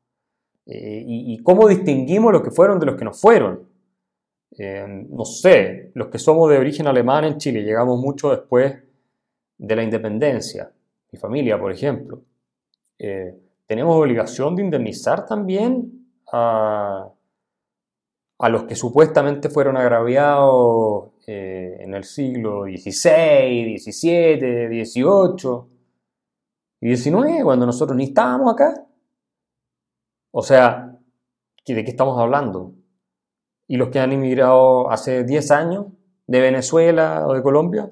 Eh, 0.66 1.02
y, 1.06 1.42
cómo 1.42 1.68
distinguimos 1.68 2.32
los 2.32 2.42
que 2.42 2.50
fueron 2.50 2.78
de 2.80 2.86
los 2.86 2.96
que 2.96 3.04
no 3.04 3.12
fueron? 3.12 3.68
Eh, 4.58 5.06
no 5.08 5.24
sé, 5.24 5.92
los 5.94 6.08
que 6.08 6.18
somos 6.18 6.50
de 6.50 6.58
origen 6.58 6.86
alemán 6.86 7.24
en 7.24 7.38
Chile, 7.38 7.62
llegamos 7.62 7.98
mucho 7.98 8.30
después 8.30 8.74
de 9.56 9.76
la 9.76 9.82
independencia. 9.82 10.70
Mi 11.12 11.18
familia, 11.18 11.58
por 11.58 11.72
ejemplo. 11.72 12.20
Eh, 12.98 13.34
¿Tenemos 13.66 13.96
obligación 13.96 14.56
de 14.56 14.62
indemnizar 14.64 15.24
también 15.24 16.08
a, 16.32 17.08
a 18.38 18.48
los 18.48 18.64
que 18.64 18.76
supuestamente 18.76 19.48
fueron 19.48 19.76
agraviados 19.76 21.10
eh, 21.26 21.78
en 21.80 21.94
el 21.94 22.04
siglo 22.04 22.64
XVI, 22.64 23.78
XVII, 23.78 24.84
XVIII 24.84 25.76
y 26.80 26.96
XIX, 26.96 27.42
cuando 27.42 27.66
nosotros 27.66 27.96
ni 27.96 28.04
estábamos 28.04 28.52
acá. 28.52 28.86
O 30.30 30.42
sea, 30.42 30.96
¿de 31.66 31.84
qué 31.84 31.90
estamos 31.90 32.18
hablando? 32.20 32.74
¿Y 33.66 33.76
los 33.76 33.88
que 33.88 33.98
han 33.98 34.12
inmigrado 34.12 34.90
hace 34.90 35.24
10 35.24 35.50
años 35.50 35.86
de 36.26 36.40
Venezuela 36.40 37.26
o 37.26 37.34
de 37.34 37.42
Colombia? 37.42 37.90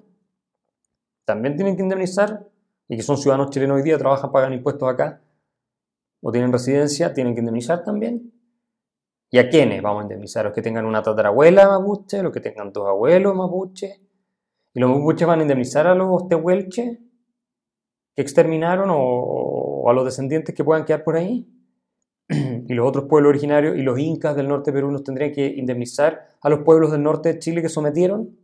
¿También 1.25 1.57
tienen 1.57 1.77
que 1.77 1.83
indemnizar? 1.83 2.47
¿Y 2.87 2.97
que 2.97 3.03
son 3.03 3.17
ciudadanos 3.17 3.51
chilenos 3.51 3.79
hoy 3.79 3.83
día, 3.83 3.99
trabajan, 3.99 4.31
pagan 4.31 4.53
impuestos 4.53 4.89
acá? 4.89 5.23
¿O 6.21 6.31
tienen 6.31 6.53
residencia? 6.53 7.13
¿Tienen 7.15 7.35
que 7.35 7.41
indemnizar 7.41 7.83
también? 7.83 8.34
¿Y 9.35 9.39
a 9.39 9.49
quiénes 9.49 9.83
vamos 9.83 10.03
a 10.03 10.05
indemnizar? 10.05 10.45
¿Los 10.45 10.55
que 10.55 10.63
tengan 10.63 10.87
una 10.87 11.03
tatarabuela 11.03 11.67
mapuche? 11.67 12.23
¿Los 12.23 12.33
que 12.33 12.39
tengan 12.39 12.73
dos 12.73 12.87
abuelos 12.87 13.35
mapuche? 13.35 14.01
¿Y 14.73 14.79
los 14.79 14.89
mapuches 14.89 15.27
van 15.27 15.41
a 15.41 15.43
indemnizar 15.43 15.89
a 15.89 15.95
los 15.97 16.29
tehuelches 16.29 16.99
que 18.15 18.23
exterminaron 18.23 18.91
o, 18.93 19.91
a 19.91 19.93
los 19.93 20.05
descendientes 20.05 20.55
que 20.55 20.63
puedan 20.63 20.85
quedar 20.85 21.03
por 21.03 21.17
ahí? 21.17 21.53
y 22.29 22.75
los 22.75 22.87
otros 22.87 23.07
pueblos 23.07 23.31
originarios 23.31 23.77
y 23.77 23.83
los 23.83 23.99
incas 23.99 24.37
del 24.37 24.47
norte 24.47 24.71
de 24.71 24.77
Perú 24.77 24.93
nos 24.93 25.03
tendrían 25.03 25.33
que 25.33 25.45
indemnizar 25.49 26.37
a 26.41 26.49
los 26.49 26.61
pueblos 26.61 26.93
del 26.93 27.03
norte 27.03 27.33
de 27.33 27.39
Chile 27.41 27.61
que 27.61 27.69
sometieron, 27.69 28.39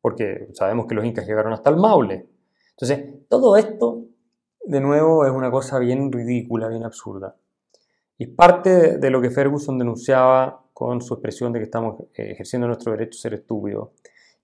porque 0.00 0.48
sabemos 0.54 0.86
que 0.86 0.94
los 0.94 1.04
incas 1.04 1.26
llegaron 1.26 1.52
hasta 1.52 1.68
el 1.68 1.76
Maule. 1.76 2.30
Entonces, 2.70 3.28
todo 3.28 3.58
esto, 3.58 4.06
de 4.64 4.80
nuevo, 4.80 5.26
es 5.26 5.32
una 5.32 5.50
cosa 5.50 5.78
bien 5.78 6.10
ridícula, 6.10 6.68
bien 6.68 6.84
absurda. 6.84 7.36
Y 8.18 8.26
parte 8.26 8.98
de 8.98 9.10
lo 9.10 9.20
que 9.20 9.30
Ferguson 9.30 9.78
denunciaba 9.78 10.64
con 10.74 11.00
su 11.00 11.14
expresión 11.14 11.52
de 11.52 11.60
que 11.60 11.64
estamos 11.64 12.00
eh, 12.14 12.32
ejerciendo 12.32 12.66
nuestro 12.66 12.92
derecho 12.92 13.16
a 13.16 13.22
ser 13.22 13.34
estúpidos. 13.34 13.90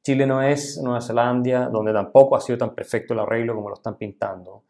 Chile 0.03 0.27
no 0.27 0.43
es 0.43 0.79
Nueva 0.83 1.01
Zelanda, 1.01 1.69
donde 1.69 1.93
tampoco 1.93 2.37
ha 2.37 2.41
sido 2.41 2.59
tan 2.59 2.75
perfecto 2.75 3.15
el 3.15 3.21
arreglo 3.21 3.55
como 3.55 3.69
lo 3.69 3.75
están 3.75 3.97
pintando. 3.97 4.63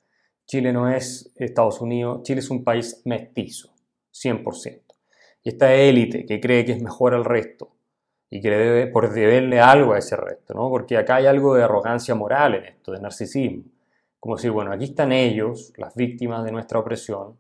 Chile 0.47 0.73
no 0.73 0.89
es 0.89 1.33
Estados 1.37 1.81
Unidos, 1.81 2.23
Chile 2.23 2.41
es 2.41 2.51
un 2.51 2.65
país 2.65 3.03
mestizo, 3.05 3.71
100%. 4.13 4.81
Y 5.43 5.49
esta 5.49 5.75
élite 5.75 6.25
que 6.25 6.41
cree 6.41 6.65
que 6.65 6.73
es 6.73 6.83
mejor 6.83 7.15
al 7.15 7.25
resto, 7.25 7.75
y 8.35 8.41
que 8.41 8.51
le 8.51 8.57
debe 8.57 8.87
por 8.89 9.13
deberle 9.13 9.61
algo 9.61 9.93
a 9.93 9.99
ese 9.99 10.17
resto, 10.17 10.55
¿no? 10.55 10.69
Porque 10.69 10.97
acá 10.97 11.17
hay 11.17 11.27
algo 11.27 11.55
de 11.55 11.63
arrogancia 11.63 12.17
moral 12.17 12.57
en 12.57 12.65
esto, 12.65 12.91
de 12.91 13.01
narcisismo. 13.01 13.63
Como 14.19 14.35
decir, 14.35 14.51
bueno, 14.51 14.73
aquí 14.73 14.87
están 14.87 15.13
ellos, 15.13 15.73
las 15.77 15.95
víctimas 15.95 16.45
de 16.45 16.51
nuestra 16.51 16.81
opresión, 16.81 17.37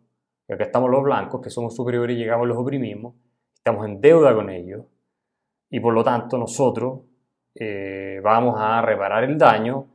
y 0.48 0.52
acá 0.52 0.64
estamos 0.64 0.90
los 0.90 1.02
blancos, 1.02 1.40
que 1.40 1.50
somos 1.50 1.74
superiores 1.74 2.16
y 2.16 2.20
llegamos 2.20 2.46
los 2.46 2.56
oprimimos, 2.56 3.14
estamos 3.54 3.86
en 3.86 4.00
deuda 4.00 4.34
con 4.34 4.50
ellos, 4.50 4.84
y 5.70 5.80
por 5.80 5.94
lo 5.94 6.04
tanto 6.04 6.38
nosotros 6.38 7.00
eh, 7.54 8.20
vamos 8.22 8.56
a 8.58 8.82
reparar 8.82 9.24
el 9.24 9.38
daño 9.38 9.86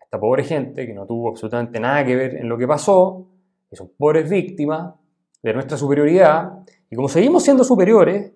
a 0.00 0.04
esta 0.04 0.18
pobre 0.18 0.44
gente 0.44 0.86
que 0.86 0.94
no 0.94 1.06
tuvo 1.06 1.30
absolutamente 1.30 1.78
nada 1.80 2.04
que 2.04 2.16
ver 2.16 2.36
en 2.36 2.48
lo 2.48 2.56
que 2.56 2.66
pasó, 2.66 3.26
que 3.68 3.76
son 3.76 3.92
pobres 3.96 4.28
víctimas 4.28 4.94
de 5.42 5.54
nuestra 5.54 5.76
superioridad, 5.76 6.64
y 6.90 6.96
como 6.96 7.08
seguimos 7.08 7.44
siendo 7.44 7.62
superiores 7.62 8.32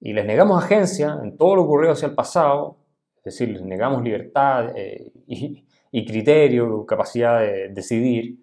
y 0.00 0.12
les 0.12 0.24
negamos 0.24 0.62
agencia 0.62 1.18
en 1.22 1.36
todo 1.36 1.56
lo 1.56 1.64
ocurrido 1.64 1.92
hacia 1.92 2.08
el 2.08 2.14
pasado, 2.14 2.76
es 3.16 3.24
decir, 3.24 3.48
les 3.48 3.62
negamos 3.62 4.02
libertad 4.02 4.72
eh, 4.76 5.12
y, 5.26 6.06
criterio, 6.06 6.86
capacidad 6.86 7.40
de 7.40 7.68
decidir, 7.70 8.38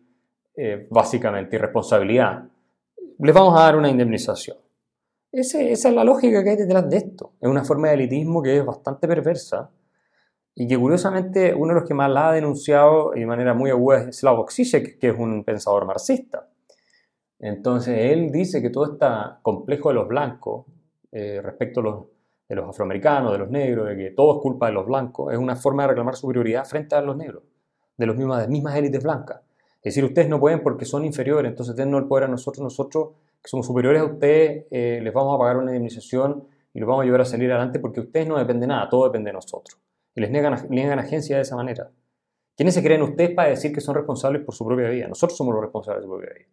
eh, 0.55 0.87
básicamente, 0.89 1.55
y 1.55 1.59
responsabilidad, 1.59 2.43
les 3.19 3.33
vamos 3.33 3.57
a 3.57 3.63
dar 3.63 3.75
una 3.75 3.89
indemnización. 3.89 4.57
esa 5.31 5.61
es 5.61 5.85
la 5.85 6.03
lógica 6.03 6.43
que 6.43 6.51
hay 6.51 6.57
detrás 6.57 6.89
de 6.89 6.97
esto. 6.97 7.33
Es 7.39 7.49
una 7.49 7.63
forma 7.63 7.89
de 7.89 7.95
elitismo 7.95 8.41
que 8.41 8.57
es 8.57 8.65
bastante 8.65 9.07
perversa 9.07 9.69
y 10.53 10.67
que 10.67 10.77
curiosamente 10.77 11.53
uno 11.53 11.73
de 11.73 11.79
los 11.81 11.87
que 11.87 11.93
más 11.93 12.09
la 12.09 12.29
ha 12.29 12.33
denunciado 12.33 13.11
de 13.11 13.25
manera 13.25 13.53
muy 13.53 13.69
aguda 13.69 14.03
es 14.09 14.17
Slavoj 14.17 14.51
Zizek, 14.51 14.99
que 14.99 15.09
es 15.09 15.19
un 15.19 15.43
pensador 15.43 15.85
marxista. 15.85 16.49
Entonces 17.39 18.11
él 18.11 18.31
dice 18.31 18.61
que 18.61 18.69
todo 18.69 18.93
este 18.93 19.05
complejo 19.41 19.89
de 19.89 19.95
los 19.95 20.07
blancos 20.07 20.65
eh, 21.11 21.41
respecto 21.41 22.09
de 22.47 22.55
los 22.55 22.69
afroamericanos, 22.69 23.33
de 23.33 23.37
los 23.39 23.49
negros, 23.49 23.89
de 23.89 23.97
que 23.97 24.11
todo 24.11 24.37
es 24.37 24.41
culpa 24.41 24.67
de 24.67 24.73
los 24.73 24.85
blancos, 24.85 25.33
es 25.33 25.39
una 25.39 25.55
forma 25.55 25.83
de 25.83 25.89
reclamar 25.89 26.15
superioridad 26.15 26.65
frente 26.65 26.95
a 26.95 27.01
los 27.01 27.17
negros, 27.17 27.43
de 27.97 28.07
las 28.07 28.15
mismas, 28.15 28.47
mismas 28.47 28.75
élites 28.75 29.03
blancas. 29.03 29.41
Es 29.85 29.93
decir, 29.93 30.03
ustedes 30.03 30.27
no 30.27 30.39
pueden 30.39 30.63
porque 30.63 30.83
son 30.83 31.05
inferiores, 31.05 31.47
entonces 31.47 31.75
dennos 31.75 32.01
el 32.01 32.07
poder 32.07 32.23
a 32.23 32.27
nosotros, 32.27 32.63
nosotros 32.63 33.09
que 33.39 33.47
somos 33.47 33.67
superiores 33.67 34.01
a 34.01 34.05
ustedes, 34.05 34.65
eh, 34.71 34.99
les 35.03 35.13
vamos 35.13 35.35
a 35.35 35.37
pagar 35.37 35.57
una 35.57 35.67
indemnización 35.67 36.47
y 36.73 36.79
los 36.79 36.87
vamos 36.87 37.01
a 37.01 37.03
ayudar 37.03 37.21
a 37.21 37.25
salir 37.25 37.51
adelante 37.51 37.77
porque 37.77 37.99
ustedes 37.99 38.27
no 38.27 38.35
dependen 38.35 38.61
de 38.61 38.67
nada, 38.67 38.89
todo 38.89 39.05
depende 39.05 39.29
de 39.29 39.33
nosotros. 39.33 39.79
Y 40.15 40.21
les 40.21 40.31
niegan, 40.31 40.67
niegan 40.71 40.97
agencia 40.97 41.35
de 41.35 41.43
esa 41.43 41.55
manera. 41.55 41.91
¿Quiénes 42.57 42.73
se 42.73 42.81
creen 42.81 43.03
ustedes 43.03 43.35
para 43.35 43.49
decir 43.49 43.71
que 43.71 43.79
son 43.79 43.93
responsables 43.93 44.41
por 44.41 44.55
su 44.55 44.65
propia 44.65 44.89
vida? 44.89 45.07
Nosotros 45.07 45.37
somos 45.37 45.53
los 45.53 45.61
responsables 45.61 46.01
de 46.01 46.07
su 46.07 46.11
propia 46.11 46.33
vida. 46.33 46.47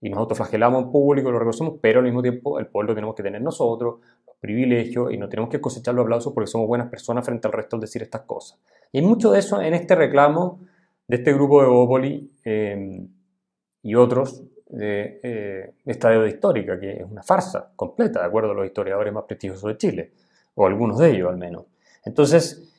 Y 0.00 0.08
nos 0.08 0.20
autoflagelamos 0.20 0.84
en 0.84 0.90
público, 0.90 1.30
lo 1.30 1.38
reconocemos, 1.38 1.74
pero 1.82 1.98
al 1.98 2.06
mismo 2.06 2.22
tiempo 2.22 2.58
el 2.58 2.68
poder 2.68 2.88
lo 2.88 2.94
tenemos 2.94 3.14
que 3.14 3.22
tener 3.22 3.42
nosotros, 3.42 3.96
los 4.26 4.36
privilegios, 4.40 5.12
y 5.12 5.18
no 5.18 5.28
tenemos 5.28 5.50
que 5.50 5.60
cosechar 5.60 5.94
los 5.94 6.04
aplausos 6.04 6.32
porque 6.32 6.46
somos 6.46 6.66
buenas 6.66 6.88
personas 6.88 7.22
frente 7.26 7.48
al 7.48 7.52
resto 7.52 7.76
al 7.76 7.80
decir 7.80 8.00
estas 8.00 8.22
cosas. 8.22 8.58
Y 8.92 9.02
mucho 9.02 9.30
de 9.30 9.40
eso 9.40 9.60
en 9.60 9.74
este 9.74 9.94
reclamo 9.94 10.60
de 11.08 11.16
este 11.16 11.32
grupo 11.32 11.62
de 11.62 11.68
Bópoli 11.68 12.30
eh, 12.44 13.06
y 13.82 13.94
otros 13.94 14.44
de 14.68 15.20
eh, 15.22 15.72
esta 15.86 16.10
deuda 16.10 16.28
histórica, 16.28 16.78
que 16.78 16.98
es 16.98 17.04
una 17.10 17.22
farsa 17.22 17.72
completa, 17.74 18.20
de 18.20 18.26
acuerdo 18.26 18.50
a 18.50 18.54
los 18.54 18.66
historiadores 18.66 19.12
más 19.12 19.24
prestigiosos 19.24 19.68
de 19.68 19.78
Chile, 19.78 20.10
o 20.54 20.66
algunos 20.66 20.98
de 20.98 21.10
ellos 21.10 21.30
al 21.30 21.38
menos. 21.38 21.64
Entonces, 22.04 22.70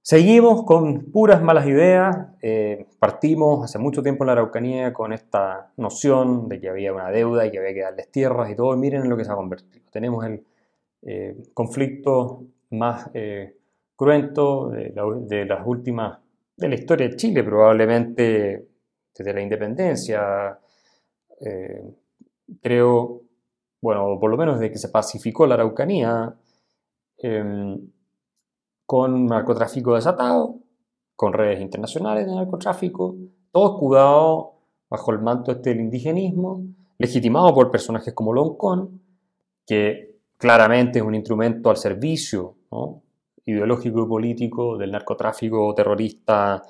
seguimos 0.00 0.64
con 0.64 1.12
puras 1.12 1.42
malas 1.42 1.66
ideas, 1.66 2.28
eh, 2.40 2.86
partimos 2.98 3.62
hace 3.62 3.78
mucho 3.78 4.02
tiempo 4.02 4.24
en 4.24 4.28
la 4.28 4.32
Araucanía 4.32 4.94
con 4.94 5.12
esta 5.12 5.70
noción 5.76 6.48
de 6.48 6.58
que 6.58 6.70
había 6.70 6.94
una 6.94 7.10
deuda 7.10 7.46
y 7.46 7.50
que 7.50 7.58
había 7.58 7.74
que 7.74 7.82
darles 7.82 8.10
tierras 8.10 8.50
y 8.50 8.56
todo, 8.56 8.74
miren 8.74 9.02
en 9.02 9.10
lo 9.10 9.18
que 9.18 9.26
se 9.26 9.32
ha 9.32 9.36
convertido. 9.36 9.84
Tenemos 9.90 10.24
el 10.24 10.42
conflicto 11.52 12.44
más 12.70 13.10
cruento 13.96 14.70
de 14.70 15.44
las 15.46 15.66
últimas 15.66 16.18
de 16.58 16.68
la 16.68 16.74
historia 16.74 17.08
de 17.08 17.16
Chile, 17.16 17.44
probablemente 17.44 18.68
desde 19.16 19.32
la 19.32 19.40
independencia. 19.40 20.58
Eh, 21.40 21.94
creo, 22.60 23.22
bueno, 23.80 24.18
por 24.20 24.30
lo 24.30 24.36
menos 24.36 24.58
desde 24.58 24.72
que 24.72 24.78
se 24.78 24.88
pacificó 24.88 25.46
la 25.46 25.54
Araucanía, 25.54 26.34
em, 27.18 27.90
con 28.84 29.26
narcotráfico 29.26 29.94
desatado, 29.94 30.56
con 31.14 31.32
redes 31.32 31.60
internacionales 31.60 32.26
de 32.26 32.34
narcotráfico, 32.34 33.16
todo 33.52 33.74
escudado 33.74 34.52
bajo 34.90 35.12
el 35.12 35.20
manto 35.20 35.52
este 35.52 35.70
del 35.70 35.80
indigenismo, 35.80 36.62
legitimado 36.98 37.54
por 37.54 37.70
personajes 37.70 38.14
como 38.14 38.32
Loncón, 38.32 39.00
que 39.66 40.18
claramente 40.36 40.98
es 40.98 41.04
un 41.04 41.14
instrumento 41.14 41.70
al 41.70 41.76
servicio. 41.76 42.56
Ideológico 43.48 44.04
y 44.04 44.06
político 44.06 44.76
del 44.76 44.92
narcotráfico 44.92 45.74
terrorista 45.74 46.62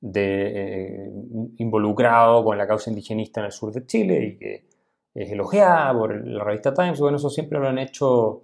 de, 0.00 1.06
eh, 1.06 1.12
involucrado 1.58 2.44
con 2.44 2.56
la 2.56 2.66
causa 2.66 2.90
indigenista 2.90 3.40
en 3.40 3.46
el 3.46 3.52
sur 3.52 3.72
de 3.72 3.84
Chile 3.84 4.24
y 4.24 4.38
que 4.38 4.66
es 5.12 5.32
elogiada 5.32 5.92
por 5.92 6.26
la 6.26 6.44
revista 6.44 6.72
Times. 6.72 7.00
Bueno, 7.00 7.16
eso 7.16 7.28
siempre 7.28 7.58
lo 7.58 7.68
han 7.68 7.78
hecho 7.78 8.42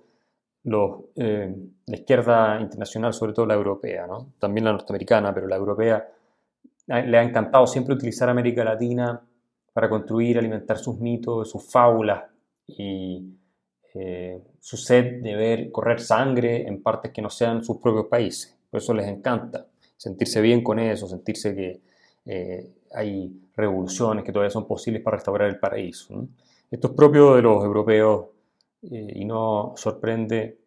los, 0.65 1.05
eh, 1.17 1.55
la 1.87 1.97
izquierda 1.97 2.61
internacional, 2.61 3.15
sobre 3.15 3.33
todo 3.33 3.47
la 3.47 3.55
europea, 3.55 4.07
¿no? 4.07 4.33
también 4.39 4.65
la 4.65 4.73
norteamericana, 4.73 5.33
pero 5.33 5.47
la 5.47 5.57
europea 5.57 6.09
le 6.89 7.19
ha 7.19 7.23
encantado 7.23 7.67
siempre 7.67 7.95
utilizar 7.95 8.29
América 8.29 8.65
Latina 8.65 9.21
para 9.73 9.89
construir, 9.89 10.39
alimentar 10.39 10.79
sus 10.79 10.99
mitos, 10.99 11.51
sus 11.51 11.71
fábulas 11.71 12.25
y 12.67 13.37
eh, 13.99 14.43
su 14.61 14.77
sed 14.77 15.23
de 15.23 15.35
ver 15.35 15.73
correr 15.73 16.01
sangre 16.01 16.69
en 16.69 16.83
partes 16.83 17.13
que 17.13 17.23
no 17.23 17.31
sean 17.31 17.65
sus 17.65 17.79
propios 17.79 18.07
países. 18.07 18.55
Por 18.71 18.79
eso 18.79 18.93
les 18.93 19.09
encanta 19.09 19.67
sentirse 19.97 20.43
bien 20.43 20.63
con 20.63 20.79
eso, 20.79 21.09
sentirse 21.09 21.55
que 21.55 21.81
eh, 22.27 22.75
hay 22.93 23.41
revoluciones 23.57 24.23
que 24.23 24.33
todavía 24.33 24.51
son 24.51 24.67
posibles 24.67 25.03
para 25.03 25.17
restaurar 25.17 25.49
el 25.49 25.59
paraíso. 25.59 26.29
Esto 26.71 26.89
es 26.89 26.95
propio 26.95 27.37
de 27.37 27.43
los 27.43 27.65
europeos 27.65 28.27
eh, 28.83 29.13
y 29.15 29.25
no 29.25 29.73
sorprende 29.77 30.59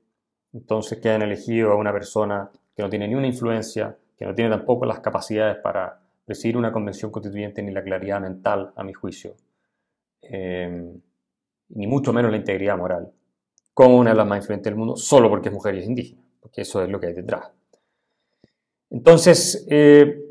entonces 0.52 0.98
que 0.98 1.10
hayan 1.10 1.22
elegido 1.22 1.72
a 1.72 1.76
una 1.76 1.94
persona 1.94 2.50
que 2.76 2.82
no 2.82 2.90
tiene 2.90 3.08
ni 3.08 3.14
una 3.14 3.28
influencia, 3.28 3.96
que 4.18 4.26
no 4.26 4.34
tiene 4.34 4.50
tampoco 4.50 4.88
las 4.88 5.02
capacidades 5.02 5.58
para 5.58 6.02
presidir 6.26 6.58
una 6.58 6.72
convención 6.72 7.12
constituyente 7.12 7.62
ni 7.62 7.72
la 7.72 7.84
claridad 7.84 8.22
mental, 8.22 8.72
a 8.76 8.84
mi 8.84 8.94
juicio, 8.94 9.36
ni 10.32 11.88
mucho 11.88 12.12
menos 12.14 12.32
la 12.32 12.38
integridad 12.38 12.78
moral 12.78 13.12
como 13.80 13.98
una 13.98 14.10
de 14.10 14.18
las 14.18 14.28
más 14.28 14.40
influyentes 14.40 14.66
del 14.66 14.76
mundo, 14.76 14.98
solo 14.98 15.30
porque 15.30 15.48
es 15.48 15.56
mujer 15.56 15.74
y 15.76 15.80
es 15.80 15.86
indígena, 15.86 16.22
porque 16.42 16.64
eso 16.64 16.84
es 16.84 16.90
lo 16.90 17.00
que 17.00 17.08
hay 17.08 17.14
detrás. 17.14 17.50
Entonces, 18.90 19.66
eh, 19.70 20.22